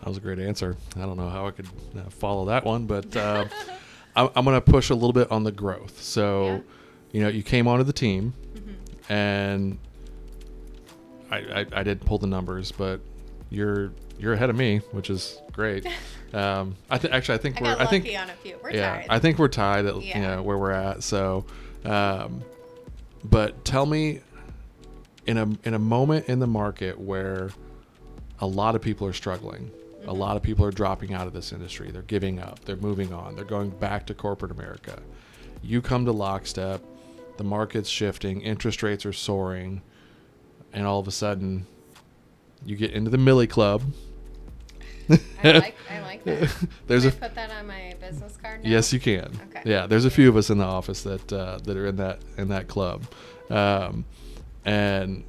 That 0.05 0.11
was 0.11 0.19
a 0.19 0.21
great 0.21 0.39
answer. 0.39 0.77
I 0.97 1.01
don't 1.01 1.17
know 1.17 1.31
how 1.31 1.47
I 1.47 1.51
could 1.51 1.65
uh, 1.97 2.11
follow 2.11 2.45
that 2.45 2.63
one, 2.67 2.85
but 2.85 3.17
uh, 3.17 3.47
I'm, 4.17 4.29
I'm 4.37 4.45
going 4.45 4.55
to 4.55 4.61
push 4.61 4.91
a 4.91 4.95
little 4.95 5.15
bit 5.15 5.31
on 5.31 5.45
the 5.45 5.51
growth. 5.51 6.03
So, 6.03 6.45
Yeah. 6.47 6.59
you 7.13 7.21
know, 7.23 7.29
you 7.29 7.43
came 7.43 7.67
onto 7.67 7.85
the 7.85 7.93
team, 7.95 8.35
Mm-hmm. 8.55 9.13
and 9.13 9.79
I, 11.31 11.37
I, 11.39 11.67
I 11.73 11.83
did 11.83 12.03
pull 12.03 12.19
the 12.19 12.27
numbers, 12.27 12.71
but 12.71 13.01
you're 13.51 13.93
you're 14.19 14.35
ahead 14.35 14.51
of 14.51 14.57
me, 14.57 14.79
which 14.93 15.09
is 15.11 15.41
great. 15.53 15.87
Um, 16.35 16.75
I 16.91 16.99
th- 16.99 17.15
actually 17.15 17.37
I 17.37 17.39
think 17.39 17.63
I 17.63 17.63
we're 17.63 17.77
I 17.79 17.87
think 17.87 18.07
on 18.07 18.29
a 18.29 18.33
few. 18.33 18.57
We're 18.61 18.73
yeah 18.73 18.97
tied. 19.03 19.07
I 19.09 19.21
think 19.21 19.39
we're 19.39 19.47
tied 19.47 19.87
at 19.87 20.03
you 20.03 20.17
know 20.21 20.43
where 20.43 20.59
we're 20.59 20.73
at. 20.73 21.05
So, 21.05 21.45
um, 21.85 22.43
but 23.23 23.65
tell 23.65 23.87
me 23.87 24.19
in 25.29 25.39
a 25.39 25.47
in 25.63 25.75
a 25.75 25.79
moment 25.79 26.27
in 26.29 26.41
the 26.41 26.49
market 26.49 26.99
where 26.99 27.51
a 28.41 28.47
lot 28.49 28.75
of 28.75 28.83
people 28.83 29.07
are 29.07 29.13
struggling. 29.13 29.71
A 30.07 30.13
lot 30.13 30.37
of 30.37 30.43
people 30.43 30.65
are 30.65 30.71
dropping 30.71 31.15
out 31.15 31.27
of 31.27 31.33
this 31.33 31.53
industry. 31.53 31.91
They're 31.91 32.03
giving 32.03 32.39
up. 32.39 32.65
They're 32.65 32.77
moving 32.77 33.13
on. 33.13 33.37
They're 33.37 33.45
going 33.45 33.71
back 33.71 34.07
to 34.07 34.15
corporate 34.15 34.51
America. 34.51 35.01
You 35.63 35.81
come 35.81 36.05
to 36.05 36.13
lockstep. 36.13 36.83
The 37.37 37.45
market's 37.45 37.89
shifting. 37.89 38.43
Interest 38.43 38.83
rates 38.83 39.05
are 39.07 39.13
soaring, 39.13 39.83
and 40.73 40.87
all 40.87 41.01
of 41.01 41.09
a 41.09 41.11
sudden, 41.11 41.67
you 42.65 42.77
get 42.77 42.93
into 42.93 43.11
the 43.11 43.19
Millie 43.19 43.47
Club. 43.47 43.83
I 45.11 45.19
like 45.53 45.75
I 45.91 46.01
like 46.01 46.25
that. 46.25 46.55
There's 46.87 47.03
Can 47.03 47.13
a 47.13 47.17
I 47.17 47.19
put 47.19 47.35
that 47.35 47.51
on 47.51 47.67
my 47.67 47.95
business 48.01 48.37
card 48.37 48.63
now? 48.63 48.71
Yes, 48.71 48.93
you 48.93 49.01
can. 49.01 49.33
Okay. 49.49 49.63
Yeah, 49.65 49.87
there's 49.87 50.05
a 50.05 50.11
few 50.11 50.29
of 50.29 50.37
us 50.37 50.49
in 50.51 50.59
the 50.59 50.65
office 50.65 51.03
that 51.03 51.33
uh, 51.33 51.59
that 51.65 51.77
are 51.77 51.87
in 51.87 51.97
that 51.97 52.21
in 52.39 52.49
that 52.49 52.69
club, 52.69 53.05
um, 53.51 54.05
and 54.65 55.25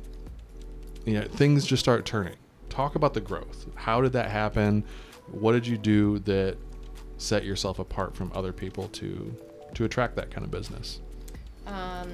you 1.05 1.19
know 1.19 1.27
things 1.27 1.65
just 1.65 1.81
start 1.81 2.05
turning. 2.05 2.35
Talk 2.75 2.95
about 2.95 3.13
the 3.13 3.21
growth. 3.21 3.67
How 3.75 4.01
did 4.01 4.11
that 4.11 4.29
happen? 4.29 4.83
What 5.31 5.53
did 5.53 5.65
you 5.65 5.77
do 5.77 6.19
that 6.19 6.57
set 7.15 7.45
yourself 7.45 7.79
apart 7.79 8.13
from 8.13 8.33
other 8.35 8.51
people 8.51 8.89
to 8.89 9.33
to 9.75 9.85
attract 9.85 10.17
that 10.17 10.29
kind 10.29 10.43
of 10.43 10.51
business? 10.51 10.99
Um, 11.67 12.11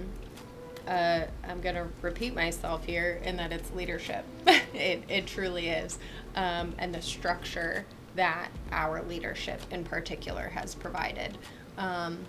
uh, 0.88 1.22
I'm 1.48 1.62
going 1.62 1.74
to 1.74 1.88
repeat 2.04 2.36
myself 2.36 2.86
here 2.86 3.20
in 3.24 3.38
that 3.38 3.52
it's 3.52 3.72
leadership. 3.72 4.24
it, 4.46 5.02
it 5.10 5.26
truly 5.26 5.70
is. 5.70 5.98
Um, 6.36 6.76
and 6.78 6.94
the 6.94 7.02
structure 7.02 7.84
that 8.16 8.50
our 8.72 9.02
leadership 9.02 9.62
in 9.72 9.84
particular 9.84 10.48
has 10.50 10.76
provided. 10.76 11.40
Um, 11.80 12.20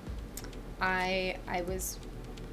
I, 0.81 1.37
I 1.47 1.61
was 1.63 1.99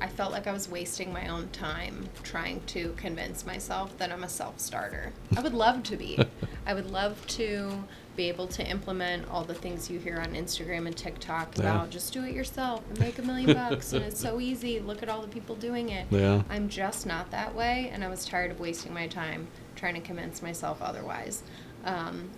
I 0.02 0.08
felt 0.08 0.32
like 0.32 0.48
I 0.48 0.54
was 0.54 0.70
wasting 0.70 1.12
my 1.12 1.28
own 1.28 1.50
time 1.50 2.08
trying 2.24 2.62
to 2.68 2.94
convince 2.98 3.46
myself 3.46 3.98
that 3.98 4.12
I'm 4.12 4.24
a 4.24 4.30
self 4.30 4.60
starter. 4.60 5.12
I 5.36 5.42
would 5.42 5.54
love 5.54 5.84
to 5.84 5.98
be. 5.98 6.18
I 6.66 6.74
would 6.74 6.90
love 6.90 7.26
to 7.28 7.84
be 8.16 8.28
able 8.30 8.48
to 8.48 8.66
implement 8.66 9.30
all 9.30 9.44
the 9.44 9.54
things 9.54 9.90
you 9.90 9.98
hear 10.00 10.20
on 10.20 10.34
Instagram 10.34 10.88
and 10.88 10.96
TikTok 10.96 11.58
Yeah. 11.58 11.62
about 11.76 11.90
just 11.90 12.12
do 12.14 12.24
it 12.26 12.34
yourself 12.34 12.82
and 12.90 13.00
make 13.00 13.18
a 13.18 13.22
million 13.22 13.54
bucks 13.70 13.94
and 13.94 14.04
it's 14.04 14.20
so 14.20 14.40
easy. 14.40 14.80
Look 14.80 15.02
at 15.04 15.10
all 15.10 15.22
the 15.22 15.28
people 15.28 15.56
doing 15.56 15.90
it. 15.90 16.08
Yeah. 16.10 16.44
I'm 16.50 16.70
just 16.70 17.06
not 17.06 17.32
that 17.32 17.56
way, 17.56 17.90
and 17.94 18.04
I 18.04 18.08
was 18.10 18.26
tired 18.26 18.52
of 18.52 18.60
wasting 18.60 18.94
my 18.94 19.08
time 19.08 19.48
trying 19.76 19.96
to 19.96 20.02
convince 20.02 20.42
myself 20.42 20.82
otherwise. 20.82 21.44
Um, 21.86 22.30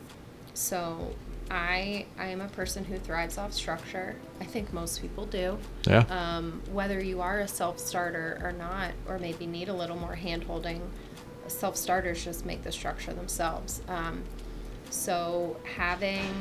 so 0.54 1.14
I 1.52 2.06
I 2.18 2.28
am 2.28 2.40
a 2.40 2.48
person 2.48 2.86
who 2.86 2.98
thrives 2.98 3.38
off 3.38 3.52
structure. 3.54 4.16
I 4.40 4.46
think 4.46 4.72
most 4.72 5.02
people 5.02 5.26
do. 5.26 5.58
Yeah. 5.86 6.06
Um, 6.10 6.62
whether 6.72 7.04
you 7.04 7.20
are 7.22 7.40
a 7.42 7.48
self 7.48 7.78
starter 7.78 8.40
or 8.42 8.54
not, 8.54 8.92
or 9.08 9.20
maybe 9.20 9.46
need 9.46 9.68
a 9.68 9.74
little 9.74 9.98
more 9.98 10.16
hand 10.16 10.46
holding, 10.46 10.82
self 11.48 11.76
starters 11.76 12.24
just 12.24 12.46
make 12.46 12.64
the 12.64 12.72
structure 12.72 13.14
themselves. 13.14 13.82
Um, 13.90 14.24
so 14.90 15.58
having, 15.76 16.32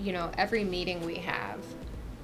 you 0.00 0.12
know, 0.12 0.30
every 0.38 0.62
meeting 0.64 1.04
we 1.04 1.16
have 1.16 1.58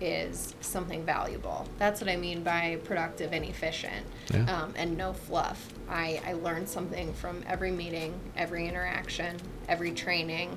is 0.00 0.54
something 0.61 1.04
valuable. 1.04 1.66
That's 1.78 2.00
what 2.00 2.11
I 2.11 2.16
mean 2.16 2.43
by 2.45 2.78
productive 2.85 3.33
and 3.33 3.45
efficient 3.45 4.04
Yeah. 4.33 4.62
um, 4.62 4.75
and 4.76 4.97
no 4.97 5.12
fluff. 5.12 5.69
I, 5.88 6.21
I 6.26 6.33
learn 6.35 6.66
something 6.66 7.12
from 7.14 7.43
every 7.49 7.71
meeting, 7.71 8.12
every 8.37 8.69
interaction, 8.69 9.37
every 9.69 9.93
training. 9.93 10.57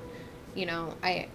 You 0.58 0.66
know, 0.66 0.96
I 1.04 1.28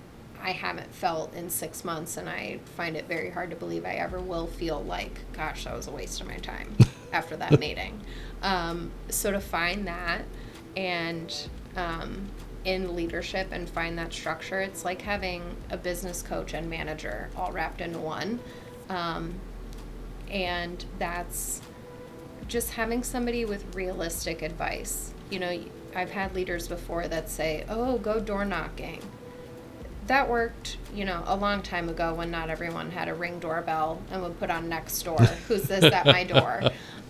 I 0.43 0.51
haven't 0.51 0.93
felt 0.93 1.33
in 1.35 1.49
six 1.49 1.85
months, 1.85 2.17
and 2.17 2.29
I 2.29 2.59
find 2.77 2.97
it 2.97 3.07
very 3.07 3.31
hard 3.31 3.51
to 3.51 3.57
believe 3.57 3.85
I 3.85 3.95
ever 3.95 4.19
will 4.19 4.49
feel 4.49 4.83
like, 4.83 5.21
gosh, 5.33 5.65
that 5.65 5.77
was 5.77 5.87
a 5.87 5.93
waste 5.93 6.21
of 6.21 6.27
my 6.27 6.39
time 6.39 6.77
after 7.13 7.37
that 7.37 7.61
meeting. 7.61 8.01
Um, 8.43 8.91
so 9.09 9.31
to 9.31 9.41
find 9.41 9.87
that 9.87 10.25
and 10.77 11.33
um, 11.77 12.29
in 12.65 12.97
leadership 12.97 13.49
and 13.53 13.69
find 13.69 13.97
that 13.99 14.13
structure, 14.13 14.61
it's 14.61 14.85
like 14.85 15.03
having 15.03 15.57
a 15.71 15.77
business 15.77 16.23
coach 16.23 16.55
and 16.55 16.69
manager 16.69 17.31
all 17.37 17.53
wrapped 17.53 17.81
into 17.81 18.01
one. 18.01 18.41
Um, 18.89 19.35
and 20.29 20.85
that's 20.99 21.63
just 22.49 22.73
having 22.73 23.05
somebody 23.05 23.45
with 23.45 23.77
realistic 23.77 24.43
advice. 24.43 25.15
You 25.31 25.39
know, 25.39 25.65
I've 25.95 26.11
had 26.11 26.35
leaders 26.35 26.69
before 26.69 27.09
that 27.09 27.29
say, 27.29 27.65
"Oh, 27.69 27.99
go 27.99 28.21
door 28.21 28.45
knocking." 28.45 29.01
That 30.07 30.29
worked, 30.29 30.79
you 30.93 31.05
know, 31.05 31.23
a 31.27 31.37
long 31.37 31.63
time 31.63 31.89
ago 31.89 32.15
when 32.15 32.31
not 32.31 32.51
everyone 32.51 32.91
had 32.91 33.09
a 33.09 33.15
ring 33.15 33.39
doorbell 33.39 34.03
and 34.11 34.23
would 34.23 34.39
put 34.39 34.51
on 34.51 34.69
next 34.69 35.03
door. 35.03 35.21
Who's 35.49 35.65
this 35.65 35.85
at 35.85 36.07
my 36.07 36.25
door? 36.25 36.61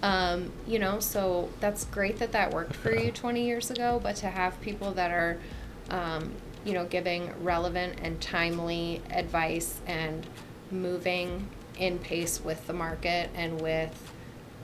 Um, 0.03 0.53
you 0.67 0.79
know, 0.79 1.01
so 1.01 1.49
that's 1.61 1.85
great 1.87 2.19
that 2.19 2.33
that 2.33 2.53
worked 2.53 2.75
for 2.75 2.95
you 2.95 3.11
20 3.11 3.45
years 3.45 3.71
ago. 3.71 4.01
But 4.03 4.17
to 4.17 4.27
have 4.29 4.61
people 4.61 4.93
that 4.93 5.11
are, 5.11 5.39
um, 5.91 6.33
you 6.65 6.75
know, 6.75 6.85
giving 6.85 7.33
relevant 7.43 7.99
and 8.03 8.21
timely 8.21 9.01
advice 9.11 9.81
and 9.87 10.27
moving 10.71 11.49
in 11.79 11.99
pace 11.99 12.41
with 12.45 12.67
the 12.67 12.73
market 12.73 13.31
and 13.35 13.61
with 13.61 14.13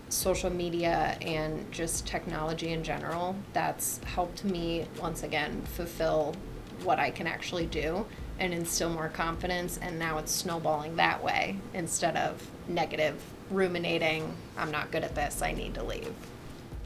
social 0.09 0.50
media 0.50 1.17
and 1.21 1.71
just 1.71 2.07
technology 2.07 2.71
in 2.73 2.83
general 2.83 3.37
that's 3.53 3.99
helped 4.05 4.45
me 4.45 4.87
once 5.00 5.23
again 5.23 5.62
fulfill 5.75 6.35
what 6.83 6.99
I 6.99 7.11
can 7.11 7.27
actually 7.27 7.67
do 7.67 8.07
and 8.38 8.55
instill 8.55 8.91
more 8.91 9.09
confidence 9.09 9.79
and 9.79 9.99
now 9.99 10.19
it's 10.19 10.33
snowballing 10.33 10.97
that 10.97 11.23
way 11.23 11.57
instead 11.75 12.17
of 12.17 12.49
negative 12.69 13.21
ruminating 13.50 14.35
I'm 14.57 14.71
not 14.71 14.91
good 14.91 15.05
at 15.05 15.15
this 15.15 15.43
I 15.43 15.53
need 15.53 15.75
to 15.75 15.83
leave. 15.83 16.12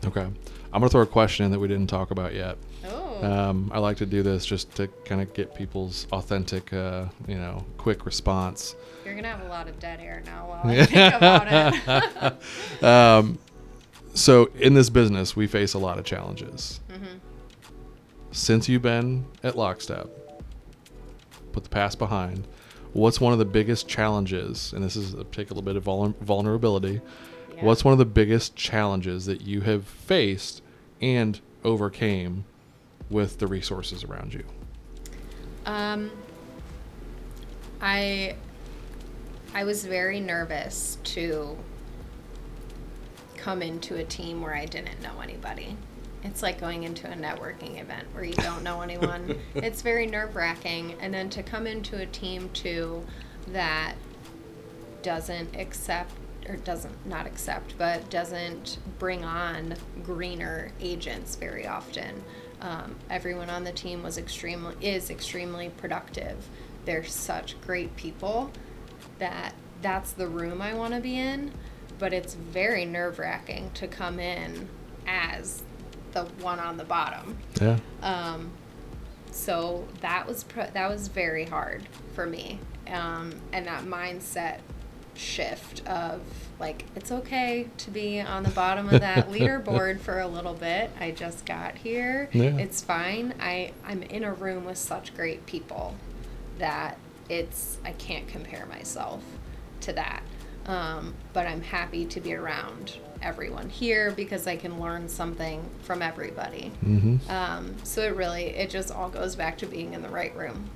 Okay. 0.04 0.26
I'm 0.72 0.80
gonna 0.80 0.88
throw 0.88 1.02
a 1.02 1.06
question 1.06 1.44
in 1.46 1.52
that 1.52 1.58
we 1.58 1.68
didn't 1.68 1.88
talk 1.88 2.10
about 2.10 2.34
yet. 2.34 2.56
Oh. 2.86 3.01
Um, 3.22 3.70
I 3.72 3.78
like 3.78 3.96
to 3.98 4.06
do 4.06 4.22
this 4.22 4.44
just 4.44 4.74
to 4.76 4.88
kind 5.04 5.20
of 5.20 5.32
get 5.34 5.54
people's 5.54 6.06
authentic, 6.12 6.72
uh, 6.72 7.06
you 7.28 7.36
know, 7.36 7.64
quick 7.78 8.04
response. 8.04 8.74
You're 9.04 9.14
going 9.14 9.24
to 9.24 9.30
have 9.30 9.42
a 9.44 9.48
lot 9.48 9.68
of 9.68 9.78
dead 9.78 10.00
air 10.00 10.22
now 10.26 10.48
while 10.48 10.60
I 10.64 10.84
think 10.86 11.14
about 11.14 12.32
it. 12.80 12.82
Um, 12.84 13.38
so 14.14 14.46
in 14.58 14.74
this 14.74 14.90
business, 14.90 15.34
we 15.36 15.46
face 15.46 15.74
a 15.74 15.78
lot 15.78 15.98
of 15.98 16.04
challenges. 16.04 16.80
Mhm. 16.90 17.20
Since 18.32 18.68
you've 18.68 18.82
been 18.82 19.24
at 19.42 19.56
Lockstep, 19.56 20.08
put 21.52 21.62
the 21.64 21.70
past 21.70 21.98
behind. 21.98 22.46
What's 22.92 23.20
one 23.20 23.32
of 23.32 23.38
the 23.38 23.44
biggest 23.44 23.88
challenges? 23.88 24.72
And 24.72 24.82
this 24.84 24.96
is 24.96 25.14
a 25.14 25.18
little 25.24 25.62
bit 25.62 25.76
of 25.76 25.82
vul- 25.84 26.14
vulnerability. 26.20 27.00
Yeah. 27.56 27.64
What's 27.64 27.84
one 27.84 27.92
of 27.92 27.98
the 27.98 28.04
biggest 28.04 28.54
challenges 28.56 29.26
that 29.26 29.42
you 29.42 29.60
have 29.62 29.84
faced 29.86 30.62
and 31.00 31.40
overcame 31.64 32.44
with 33.12 33.38
the 33.38 33.46
resources 33.46 34.02
around 34.02 34.34
you? 34.34 34.44
Um, 35.66 36.10
I 37.80 38.36
I 39.54 39.64
was 39.64 39.84
very 39.84 40.18
nervous 40.18 40.98
to 41.04 41.56
come 43.36 43.60
into 43.60 43.96
a 43.96 44.04
team 44.04 44.40
where 44.40 44.54
I 44.54 44.64
didn't 44.64 45.02
know 45.02 45.20
anybody. 45.20 45.76
It's 46.24 46.42
like 46.42 46.60
going 46.60 46.84
into 46.84 47.10
a 47.10 47.14
networking 47.14 47.80
event 47.80 48.06
where 48.14 48.24
you 48.24 48.34
don't 48.34 48.62
know 48.62 48.80
anyone. 48.82 49.36
it's 49.54 49.82
very 49.82 50.06
nerve 50.06 50.34
wracking. 50.34 50.94
And 51.00 51.12
then 51.12 51.28
to 51.30 51.42
come 51.42 51.66
into 51.66 52.00
a 52.00 52.06
team 52.06 52.48
too 52.50 53.04
that 53.48 53.94
doesn't 55.02 55.56
accept 55.56 56.12
or 56.48 56.56
doesn't 56.56 57.06
not 57.06 57.26
accept 57.26 57.76
but 57.78 58.08
doesn't 58.10 58.78
bring 58.98 59.24
on 59.24 59.74
greener 60.04 60.70
agents 60.80 61.36
very 61.36 61.66
often 61.66 62.22
um, 62.62 62.94
everyone 63.10 63.50
on 63.50 63.64
the 63.64 63.72
team 63.72 64.02
was 64.02 64.16
extremely 64.16 64.74
is 64.80 65.10
extremely 65.10 65.68
productive 65.76 66.48
they're 66.86 67.04
such 67.04 67.60
great 67.60 67.94
people 67.96 68.50
that 69.18 69.54
that's 69.82 70.12
the 70.12 70.26
room 70.26 70.62
i 70.62 70.72
want 70.72 70.94
to 70.94 71.00
be 71.00 71.18
in 71.18 71.52
but 71.98 72.12
it's 72.12 72.34
very 72.34 72.84
nerve-wracking 72.84 73.70
to 73.74 73.86
come 73.86 74.18
in 74.18 74.68
as 75.06 75.62
the 76.12 76.24
one 76.40 76.58
on 76.58 76.76
the 76.76 76.84
bottom 76.84 77.36
Yeah. 77.60 77.78
um, 78.02 78.50
so 79.30 79.86
that 80.00 80.26
was 80.26 80.44
pr- 80.44 80.70
that 80.72 80.88
was 80.90 81.08
very 81.08 81.46
hard 81.46 81.88
for 82.14 82.26
me, 82.26 82.60
um, 82.88 83.32
and 83.52 83.66
that 83.66 83.84
mindset 83.84 84.58
shift 85.14 85.86
of 85.86 86.20
like 86.58 86.84
it's 86.94 87.10
okay 87.10 87.68
to 87.78 87.90
be 87.90 88.20
on 88.20 88.42
the 88.42 88.50
bottom 88.50 88.88
of 88.88 89.00
that 89.00 89.28
leaderboard 89.30 90.00
for 90.00 90.20
a 90.20 90.28
little 90.28 90.54
bit. 90.54 90.90
I 91.00 91.10
just 91.10 91.44
got 91.44 91.76
here. 91.76 92.28
Yeah. 92.32 92.56
It's 92.56 92.82
fine. 92.82 93.34
I 93.40 93.72
I'm 93.84 94.02
in 94.02 94.24
a 94.24 94.32
room 94.32 94.64
with 94.64 94.78
such 94.78 95.14
great 95.14 95.44
people 95.46 95.94
that 96.58 96.98
it's 97.28 97.78
I 97.84 97.92
can't 97.92 98.28
compare 98.28 98.66
myself 98.66 99.22
to 99.82 99.92
that. 99.94 100.22
Um, 100.66 101.14
but 101.32 101.46
I'm 101.46 101.62
happy 101.62 102.04
to 102.06 102.20
be 102.20 102.34
around 102.34 102.96
everyone 103.20 103.68
here 103.68 104.12
because 104.12 104.46
I 104.46 104.56
can 104.56 104.80
learn 104.80 105.08
something 105.08 105.64
from 105.82 106.02
everybody. 106.02 106.72
Mm-hmm. 106.84 107.30
Um, 107.30 107.74
so 107.84 108.02
it 108.02 108.14
really, 108.14 108.46
it 108.46 108.70
just 108.70 108.90
all 108.90 109.08
goes 109.08 109.34
back 109.36 109.58
to 109.58 109.66
being 109.66 109.92
in 109.94 110.02
the 110.02 110.08
right 110.08 110.34
room. 110.36 110.70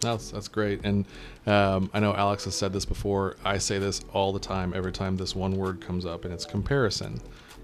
That's 0.00 0.30
that's 0.30 0.48
great, 0.48 0.80
and 0.84 1.04
um, 1.46 1.90
I 1.94 2.00
know 2.00 2.14
Alex 2.14 2.44
has 2.44 2.54
said 2.54 2.72
this 2.72 2.84
before. 2.84 3.36
I 3.44 3.58
say 3.58 3.78
this 3.78 4.02
all 4.12 4.32
the 4.32 4.38
time, 4.38 4.72
every 4.74 4.92
time 4.92 5.16
this 5.16 5.34
one 5.34 5.56
word 5.56 5.80
comes 5.80 6.04
up, 6.04 6.24
and 6.24 6.34
it's 6.34 6.44
comparison. 6.44 7.20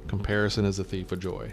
Comparison 0.08 0.64
is 0.64 0.78
a 0.78 0.84
thief 0.84 1.12
of 1.12 1.20
joy. 1.20 1.52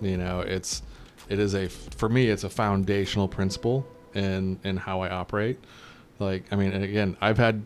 You 0.00 0.16
know, 0.16 0.40
it's 0.40 0.82
it 1.28 1.38
is 1.38 1.54
a 1.54 1.68
for 1.68 2.08
me, 2.08 2.28
it's 2.28 2.44
a 2.44 2.50
foundational 2.50 3.28
principle 3.28 3.86
in 4.14 4.58
in 4.64 4.76
how 4.76 5.00
I 5.00 5.10
operate. 5.10 5.58
Like, 6.18 6.44
I 6.52 6.56
mean, 6.56 6.72
and 6.72 6.84
again, 6.84 7.16
I've 7.20 7.38
had 7.38 7.62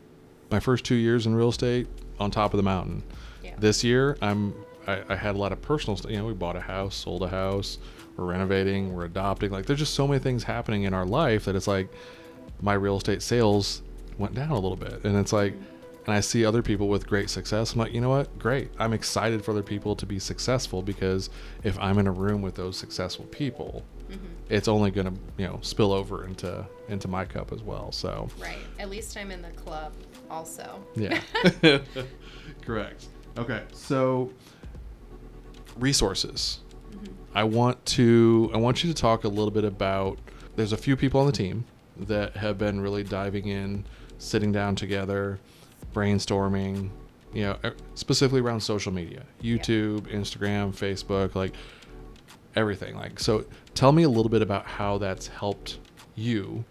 my 0.50 0.60
first 0.60 0.84
two 0.84 0.94
years 0.94 1.26
in 1.26 1.34
real 1.34 1.50
estate 1.50 1.86
on 2.18 2.30
top 2.30 2.52
of 2.52 2.58
the 2.58 2.62
mountain. 2.62 3.02
Yeah. 3.42 3.54
This 3.58 3.84
year, 3.84 4.16
I'm 4.20 4.54
I, 4.86 5.02
I 5.08 5.16
had 5.16 5.34
a 5.34 5.38
lot 5.38 5.52
of 5.52 5.62
personal 5.62 5.96
stuff. 5.96 6.10
You 6.10 6.18
know, 6.18 6.26
we 6.26 6.34
bought 6.34 6.56
a 6.56 6.60
house, 6.60 6.96
sold 6.96 7.22
a 7.22 7.28
house, 7.28 7.78
we're 8.16 8.26
renovating, 8.26 8.92
we're 8.94 9.04
adopting. 9.04 9.50
Like, 9.50 9.66
there's 9.66 9.78
just 9.78 9.94
so 9.94 10.06
many 10.06 10.18
things 10.20 10.42
happening 10.44 10.84
in 10.84 10.94
our 10.94 11.06
life 11.06 11.44
that 11.44 11.54
it's 11.54 11.68
like 11.68 11.88
my 12.60 12.74
real 12.74 12.96
estate 12.96 13.22
sales 13.22 13.82
went 14.18 14.34
down 14.34 14.50
a 14.50 14.54
little 14.54 14.76
bit, 14.76 15.04
and 15.04 15.16
it's 15.16 15.32
like, 15.32 15.54
and 16.06 16.14
I 16.14 16.20
see 16.20 16.44
other 16.44 16.62
people 16.62 16.88
with 16.88 17.06
great 17.06 17.30
success. 17.30 17.72
I'm 17.72 17.78
like, 17.78 17.92
you 17.92 18.00
know 18.00 18.08
what? 18.08 18.38
Great. 18.38 18.70
I'm 18.78 18.92
excited 18.92 19.44
for 19.44 19.50
other 19.50 19.62
people 19.62 19.94
to 19.96 20.06
be 20.06 20.18
successful 20.18 20.82
because 20.82 21.30
if 21.62 21.78
I'm 21.78 21.98
in 21.98 22.06
a 22.06 22.12
room 22.12 22.42
with 22.42 22.54
those 22.54 22.76
successful 22.76 23.26
people, 23.26 23.84
mm-hmm. 24.10 24.24
it's 24.48 24.66
only 24.66 24.90
going 24.90 25.14
to 25.14 25.20
you 25.36 25.46
know 25.46 25.58
spill 25.62 25.92
over 25.92 26.24
into 26.24 26.66
into 26.88 27.08
my 27.08 27.24
cup 27.24 27.52
as 27.52 27.62
well. 27.62 27.92
So 27.92 28.28
Right. 28.38 28.58
At 28.78 28.90
least 28.90 29.16
I'm 29.16 29.30
in 29.30 29.42
the 29.42 29.50
club 29.50 29.92
also. 30.30 30.82
yeah. 30.94 31.20
Correct. 32.62 33.08
Okay. 33.36 33.62
So 33.72 34.32
resources. 35.78 36.60
Mm-hmm. 36.90 37.12
I 37.34 37.44
want 37.44 37.84
to 37.86 38.50
I 38.54 38.56
want 38.56 38.82
you 38.82 38.92
to 38.92 39.00
talk 39.00 39.24
a 39.24 39.28
little 39.28 39.50
bit 39.50 39.64
about 39.64 40.18
there's 40.56 40.72
a 40.72 40.78
few 40.78 40.96
people 40.96 41.20
on 41.20 41.26
the 41.26 41.32
team 41.32 41.64
that 42.06 42.36
have 42.36 42.58
been 42.58 42.80
really 42.80 43.04
diving 43.04 43.48
in, 43.48 43.84
sitting 44.18 44.52
down 44.52 44.76
together, 44.76 45.38
brainstorming, 45.94 46.90
you 47.32 47.42
know, 47.42 47.56
er, 47.64 47.74
specifically 47.94 48.40
around 48.40 48.60
social 48.60 48.92
media, 48.92 49.22
YouTube, 49.42 50.02
Instagram, 50.12 50.72
Facebook, 50.72 51.34
like 51.34 51.54
everything. 52.56 52.96
Like, 52.96 53.20
so 53.20 53.44
tell 53.74 53.92
me 53.92 54.02
a 54.02 54.08
little 54.08 54.30
bit 54.30 54.42
about 54.42 54.66
how 54.66 54.98
that's 54.98 55.26
helped 55.26 55.78
you. 56.14 56.64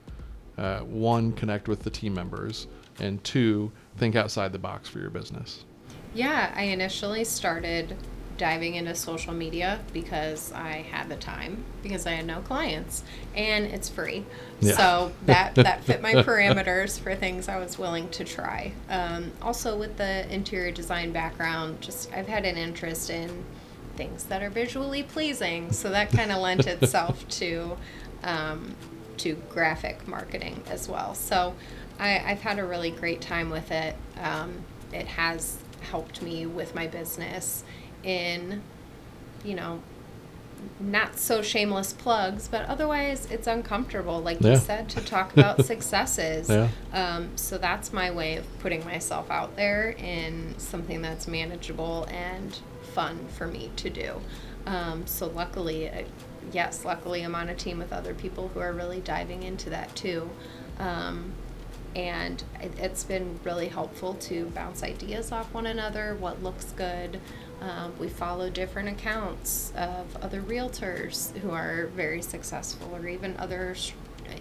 Uh, 0.58 0.80
one, 0.80 1.32
connect 1.32 1.68
with 1.68 1.84
the 1.84 1.90
team 1.90 2.14
members, 2.14 2.68
and 3.00 3.24
two, 3.24 3.72
think 3.98 4.16
outside 4.16 4.52
the 4.52 4.60
box 4.60 4.90
for 4.90 5.00
your 5.00 5.10
business. 5.10 5.64
Yeah, 6.14 6.52
I 6.56 6.64
initially 6.64 7.24
started 7.24 7.96
diving 8.40 8.76
into 8.76 8.96
social 8.96 9.34
media 9.34 9.80
because 9.94 10.52
I 10.54 10.86
had 10.90 11.10
the 11.10 11.18
time 11.18 11.64
because 11.84 12.08
I 12.08 12.12
had 12.12 12.26
no 12.26 12.40
clients 12.40 13.04
and 13.36 13.66
it's 13.66 13.90
free. 13.90 14.26
Yeah. 14.62 14.76
So 14.76 15.12
that 15.28 15.54
that 15.56 15.84
fit 15.84 16.02
my 16.02 16.14
parameters 16.16 17.00
for 17.00 17.14
things 17.16 17.48
I 17.48 17.60
was 17.60 17.78
willing 17.78 18.10
to 18.10 18.24
try. 18.24 18.72
Um, 18.90 19.32
also 19.42 19.78
with 19.78 19.98
the 19.98 20.28
interior 20.34 20.72
design 20.72 21.12
background, 21.12 21.82
just 21.82 22.12
I've 22.12 22.28
had 22.28 22.46
an 22.46 22.58
interest 22.58 23.12
in 23.12 23.44
things 23.96 24.24
that 24.24 24.42
are 24.42 24.50
visually 24.50 25.04
pleasing, 25.04 25.72
so 25.72 25.90
that 25.90 26.10
kind 26.10 26.32
of 26.32 26.40
lent 26.40 26.66
itself 26.68 27.28
to 27.28 27.78
um, 28.24 28.74
to 29.18 29.34
graphic 29.50 30.08
marketing 30.08 30.64
as 30.70 30.88
well. 30.88 31.14
So 31.14 31.54
I, 32.00 32.20
I've 32.20 32.42
had 32.42 32.58
a 32.58 32.64
really 32.64 32.90
great 32.90 33.20
time 33.20 33.50
with 33.50 33.70
it. 33.70 33.96
Um, 34.18 34.64
it 34.94 35.08
has 35.08 35.58
helped 35.82 36.22
me 36.22 36.46
with 36.46 36.74
my 36.74 36.88
business 36.88 37.64
in, 38.04 38.62
you 39.44 39.56
know, 39.56 39.82
not 40.80 41.18
so 41.18 41.42
shameless 41.42 41.94
plugs, 41.94 42.48
but 42.50 42.66
otherwise 42.68 43.26
it's 43.32 43.48
uncomfortable, 43.48 44.20
like 44.22 44.42
Yeah. 44.42 44.52
you 44.52 44.58
said, 44.58 44.90
to 44.90 45.02
talk 45.06 45.32
about 45.34 45.64
successes. 45.66 46.50
Yeah. 46.50 46.68
Um, 46.94 47.30
so 47.38 47.58
that's 47.58 47.94
my 47.94 48.12
way 48.12 48.36
of 48.38 48.60
putting 48.60 48.84
myself 48.84 49.32
out 49.32 49.56
there 49.56 49.92
in 49.92 50.56
something 50.58 51.02
that's 51.02 51.28
manageable 51.28 52.06
and 52.12 52.58
fun 52.94 53.28
for 53.38 53.48
me 53.48 53.72
to 53.78 53.90
do. 53.90 54.22
Um, 54.66 55.08
so 55.08 55.28
luckily, 55.28 55.90
uh, 55.90 56.04
yes, 56.52 56.84
luckily 56.84 57.22
I'm 57.24 57.36
on 57.36 57.48
a 57.50 57.56
team 57.56 57.80
with 57.80 57.94
other 57.94 58.14
people 58.14 58.50
who 58.50 58.60
are 58.60 58.74
really 58.74 59.00
diving 59.00 59.44
into 59.44 59.70
that 59.70 59.96
too. 59.96 60.30
Um, 60.78 61.34
and 61.96 62.44
it, 62.62 62.72
it's 62.78 63.04
been 63.04 63.40
really 63.44 63.70
helpful 63.70 64.14
to 64.16 64.46
bounce 64.48 64.84
ideas 64.84 65.32
off 65.32 65.54
one 65.54 65.66
another, 65.66 66.16
what 66.16 66.44
looks 66.44 66.66
good. 66.74 67.20
Um, 67.62 67.94
we 68.00 68.08
follow 68.08 68.50
different 68.50 68.88
accounts 68.90 69.74
of 69.76 70.16
other 70.22 70.42
realtors 70.42 71.36
who 71.40 71.52
are 71.52 71.88
very 71.88 72.22
successful, 72.22 72.90
or 72.96 73.08
even 73.08 73.36
other 73.38 73.72
s- 73.72 73.92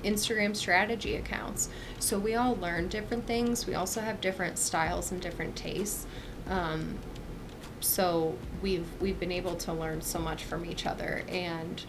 Instagram 0.04 0.54
strategy 0.54 1.16
accounts. 1.16 1.68
So 1.98 2.18
we 2.18 2.34
all 2.36 2.56
learn 2.56 2.88
different 2.88 3.26
things. 3.26 3.66
We 3.66 3.74
also 3.74 4.00
have 4.00 4.20
different 4.20 4.56
styles 4.58 5.10
and 5.10 5.20
different 5.20 5.56
tastes. 5.56 6.06
Um, 6.48 6.98
so 7.80 8.36
we've 8.62 8.86
we've 9.00 9.18
been 9.18 9.32
able 9.32 9.54
to 9.56 9.72
learn 9.72 10.00
so 10.02 10.18
much 10.18 10.44
from 10.44 10.64
each 10.64 10.86
other, 10.86 11.22
and 11.28 11.82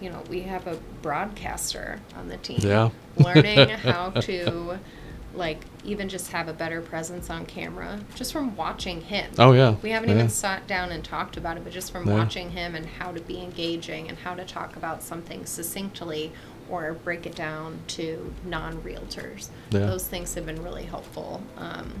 you 0.00 0.10
know 0.10 0.22
we 0.28 0.42
have 0.42 0.66
a 0.66 0.76
broadcaster 1.02 2.00
on 2.16 2.28
the 2.28 2.36
team 2.38 2.58
Yeah. 2.62 2.90
learning 3.16 3.68
how 3.68 4.10
to 4.10 4.78
like 5.36 5.64
even 5.84 6.08
just 6.08 6.30
have 6.30 6.48
a 6.48 6.52
better 6.52 6.80
presence 6.80 7.28
on 7.30 7.44
camera 7.46 7.98
just 8.14 8.32
from 8.32 8.54
watching 8.56 9.00
him 9.00 9.30
Oh 9.38 9.52
yeah. 9.52 9.76
we 9.82 9.90
haven't 9.90 10.10
yeah. 10.10 10.16
even 10.16 10.28
sat 10.28 10.66
down 10.66 10.90
and 10.92 11.04
talked 11.04 11.36
about 11.36 11.56
it 11.56 11.64
but 11.64 11.72
just 11.72 11.90
from 11.92 12.06
Yeah. 12.06 12.14
watching 12.14 12.50
him 12.50 12.74
and 12.74 12.86
how 12.86 13.12
to 13.12 13.20
be 13.20 13.40
engaging 13.40 14.08
and 14.08 14.18
how 14.18 14.34
to 14.34 14.44
talk 14.44 14.76
about 14.76 15.02
something 15.02 15.44
succinctly 15.46 16.32
or 16.70 16.92
break 16.94 17.26
it 17.26 17.34
down 17.34 17.78
to 17.88 18.32
non-realtors 18.44 19.48
Yeah. 19.70 19.80
those 19.86 20.06
things 20.06 20.34
have 20.34 20.46
been 20.46 20.62
really 20.62 20.84
helpful 20.84 21.42
um, 21.58 21.92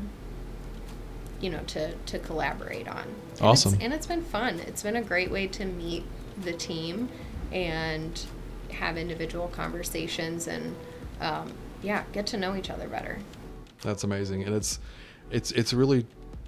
you 1.40 1.50
know 1.50 1.60
to 1.66 1.92
to 1.94 2.18
collaborate 2.18 2.88
on 2.88 3.02
And 3.02 3.08
it's- 3.32 3.42
Awesome. 3.42 3.78
and 3.80 3.92
it's 3.92 4.06
been 4.06 4.22
fun 4.22 4.60
it's 4.60 4.82
been 4.82 4.96
a 4.96 5.02
great 5.02 5.30
way 5.30 5.46
to 5.48 5.64
meet 5.64 6.04
the 6.42 6.52
team 6.52 7.08
and 7.52 8.24
have 8.70 8.96
individual 8.96 9.48
conversations 9.48 10.46
and 10.48 10.74
um, 11.20 11.52
yeah 11.84 12.02
get 12.12 12.26
to 12.26 12.36
know 12.36 12.56
each 12.56 12.70
other 12.70 12.88
better 12.88 13.18
That's 13.82 14.02
amazing, 14.04 14.44
and 14.44 14.54
it's 14.54 14.80
it's 15.30 15.52
it's 15.52 15.72
really 15.74 16.06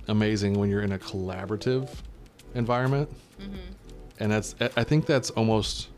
amazing 0.08 0.54
when 0.58 0.70
you're 0.70 0.82
in 0.82 0.92
a 0.92 0.98
collaborative 0.98 1.90
environment, 2.54 3.10
mm-hmm. 3.40 3.56
and 4.18 4.32
that's 4.32 4.54
I- 4.60 4.70
I 4.78 4.84
think 4.84 5.04
that's 5.06 5.30
almost 5.30 5.88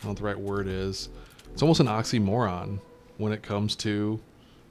I 0.00 0.04
don't 0.04 0.04
know 0.04 0.08
what 0.10 0.18
the 0.18 0.24
right 0.24 0.38
word 0.38 0.66
is. 0.66 1.08
It's 1.52 1.62
almost 1.62 1.80
an 1.80 1.86
oxymoron 1.86 2.80
when 3.18 3.32
it 3.32 3.42
comes 3.42 3.76
to 3.76 4.20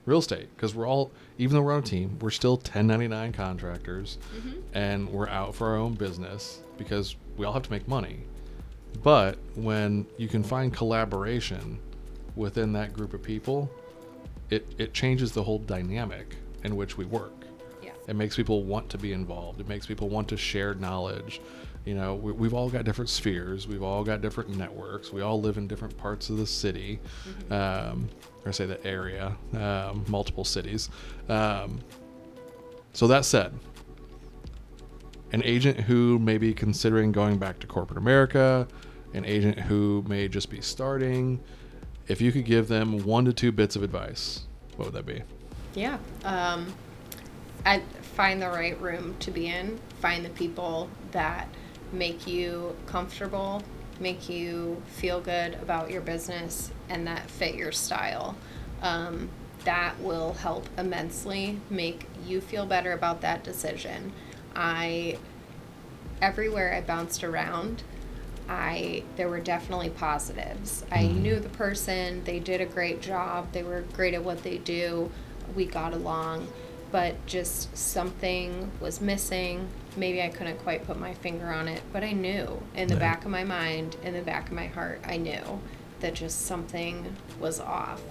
real 0.06 0.20
estate 0.20 0.50
because 0.56 0.76
we're 0.76 0.88
all 0.88 1.12
even 1.38 1.56
though 1.56 1.62
we're 1.62 1.74
on 1.74 1.80
a 1.80 1.84
team, 1.84 2.20
we're 2.20 2.30
still 2.30 2.56
1099 2.58 3.32
contractors, 3.32 4.18
mm-hmm. 4.36 4.60
and 4.74 5.10
we're 5.10 5.30
out 5.30 5.56
for 5.56 5.68
our 5.68 5.78
own 5.78 5.94
business 5.94 6.62
because 6.78 7.16
we 7.38 7.46
all 7.46 7.54
have 7.54 7.64
to 7.64 7.72
make 7.72 7.88
money. 7.88 8.20
But 9.02 9.38
when 9.56 10.06
you 10.18 10.28
can 10.28 10.44
find 10.44 10.74
collaboration 10.74 11.80
within 12.36 12.74
that 12.74 12.92
group 12.94 13.14
of 13.14 13.24
people, 13.24 13.72
it, 14.52 14.68
it 14.78 14.94
changes 14.94 15.32
the 15.32 15.42
whole 15.42 15.60
dynamic 15.60 16.36
in 16.64 16.76
which 16.76 16.98
we 16.98 17.06
work. 17.06 17.46
yeah 17.82 17.92
It 18.08 18.16
makes 18.16 18.36
people 18.36 18.64
want 18.64 18.90
to 18.90 18.98
be 18.98 19.14
involved. 19.14 19.60
It 19.60 19.68
makes 19.68 19.88
people 19.88 20.10
want 20.10 20.28
to 20.30 20.38
share 20.38 20.76
knowledge. 20.76 21.42
You 21.86 21.96
know, 21.96 22.14
we, 22.14 22.32
we've 22.32 22.54
all 22.54 22.70
got 22.70 22.86
different 22.86 23.10
spheres. 23.10 23.68
We've 23.68 23.82
all 23.82 24.04
got 24.04 24.22
different 24.22 24.56
networks. 24.56 25.12
We 25.12 25.22
all 25.22 25.42
live 25.42 25.58
in 25.58 25.68
different 25.68 25.98
parts 25.98 26.30
of 26.30 26.38
the 26.38 26.46
city, 26.46 27.00
um, 27.50 28.08
or 28.46 28.52
say 28.52 28.68
the 28.68 28.86
area, 28.86 29.36
um, 29.56 30.06
multiple 30.08 30.44
cities. 30.44 30.90
Um, 31.28 31.80
so 32.94 33.08
that 33.08 33.26
said, 33.26 33.58
an 35.32 35.42
agent 35.44 35.80
who 35.80 36.20
may 36.20 36.38
be 36.38 36.54
considering 36.54 37.12
going 37.12 37.38
back 37.40 37.58
to 37.60 37.68
corporate 37.68 37.98
America, 37.98 38.68
an 39.14 39.26
agent 39.26 39.58
who 39.58 40.04
may 40.08 40.28
just 40.28 40.50
be 40.50 40.62
starting, 40.62 41.40
if 42.12 42.20
you 42.20 42.34
could 42.34 42.44
give 42.44 42.68
them 42.68 43.06
one 43.06 43.24
to 43.24 43.32
two 43.32 43.54
bits 43.54 43.78
of 43.78 43.84
advice, 43.84 44.42
what 44.76 44.86
would 44.86 44.94
that 44.94 45.06
be? 45.06 45.24
Yeah. 45.76 45.98
Um, 46.26 46.74
I 47.66 47.80
find 48.16 48.42
the 48.42 48.50
right 48.50 48.80
room 48.82 49.16
to 49.20 49.32
be 49.32 49.48
in. 49.48 49.80
Find 50.02 50.26
the 50.26 50.30
people 50.30 50.90
that 51.12 51.48
make 51.94 52.28
you 52.28 52.76
comfortable, 52.86 53.64
make 54.02 54.28
you 54.28 54.82
feel 54.88 55.22
good 55.22 55.54
about 55.56 55.90
your 55.90 56.02
business, 56.02 56.72
and 56.90 57.08
that 57.08 57.30
fit 57.30 57.56
your 57.56 57.72
style. 57.72 58.36
Um, 58.82 59.30
that 59.64 59.98
will 60.02 60.34
help 60.34 60.68
immensely 60.78 61.60
make 61.70 62.08
you 62.28 62.42
feel 62.42 62.66
better 62.66 62.92
about 62.92 63.22
that 63.22 63.44
decision. 63.44 64.12
I 64.54 65.18
everywhere 66.22 66.74
I 66.74 66.82
bounced 66.82 67.24
around, 67.24 67.84
I 68.52 69.04
there 69.16 69.30
were 69.30 69.40
definitely 69.40 69.90
positives. 69.92 70.84
I 70.92 71.08
knew 71.08 71.40
the 71.40 71.50
person, 71.50 72.22
they 72.26 72.40
did 72.40 72.60
a 72.60 72.66
great 72.66 73.02
job, 73.02 73.52
they 73.54 73.64
were 73.64 73.82
great 73.94 74.14
at 74.14 74.24
what 74.24 74.44
they 74.44 74.58
do, 74.58 75.10
we 75.56 75.66
got 75.66 75.94
along, 75.94 76.50
but 76.92 77.26
just 77.26 77.76
something 77.78 78.70
was 78.82 79.00
missing. 79.00 79.70
Maybe 79.96 80.22
I 80.22 80.28
couldn't 80.28 80.58
quite 80.60 80.86
put 80.86 81.00
my 81.00 81.14
finger 81.14 81.48
on 81.48 81.70
it, 81.70 81.82
but 81.94 82.04
I 82.04 82.12
knew 82.12 82.62
in 82.76 82.90
the 82.90 82.96
Yeah. 82.96 83.00
back 83.00 83.24
of 83.24 83.32
my 83.32 83.46
mind, 83.46 83.96
in 84.04 84.14
the 84.14 84.22
back 84.22 84.48
of 84.50 84.54
my 84.54 84.68
heart, 84.68 85.00
I 85.08 85.16
knew 85.16 85.62
that 86.02 86.14
just 86.16 86.42
something 86.46 87.16
was 87.40 87.60
off 87.62 88.02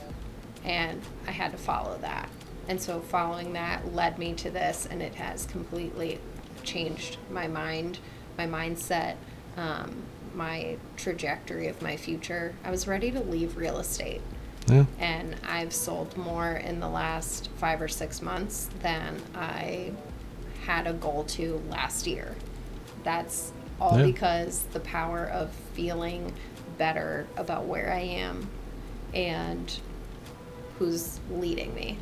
and 0.64 1.02
I 1.26 1.32
had 1.32 1.52
to 1.52 1.58
follow 1.58 1.98
that. 1.98 2.30
And 2.66 2.80
so 2.80 3.00
following 3.00 3.52
that 3.54 3.94
led 3.94 4.18
me 4.18 4.32
to 4.34 4.50
this, 4.50 4.86
and 4.90 5.02
it 5.02 5.16
has 5.16 5.44
completely 5.44 6.18
changed 6.62 7.16
my 7.30 7.46
mind, 7.48 7.98
my 8.38 8.46
mindset, 8.46 9.16
um, 9.56 9.90
my 10.34 10.76
trajectory 10.96 11.68
of 11.68 11.80
my 11.82 11.96
future. 11.96 12.54
I 12.64 12.70
was 12.70 12.86
ready 12.86 13.10
to 13.10 13.20
leave 13.20 13.56
real 13.56 13.78
estate, 13.78 14.20
Yeah. 14.68 14.84
and 14.98 15.36
I've 15.48 15.72
sold 15.72 16.16
more 16.16 16.52
in 16.52 16.80
the 16.80 16.88
last 16.88 17.48
five 17.56 17.80
or 17.80 17.88
six 17.88 18.22
months 18.22 18.68
than 18.82 19.20
I 19.34 19.92
had 20.66 20.86
a 20.86 20.92
goal 20.92 21.24
to 21.24 21.62
last 21.70 22.06
year. 22.06 22.34
That's 23.04 23.52
all 23.80 23.98
Yeah. 23.98 24.06
because 24.06 24.64
the 24.72 24.80
power 24.80 25.24
of 25.24 25.50
feeling 25.74 26.34
better 26.78 27.26
about 27.36 27.64
where 27.66 27.92
I 27.92 28.00
am 28.00 28.48
and 29.14 29.78
who's 30.78 31.18
leading 31.30 31.74
me. 31.74 31.98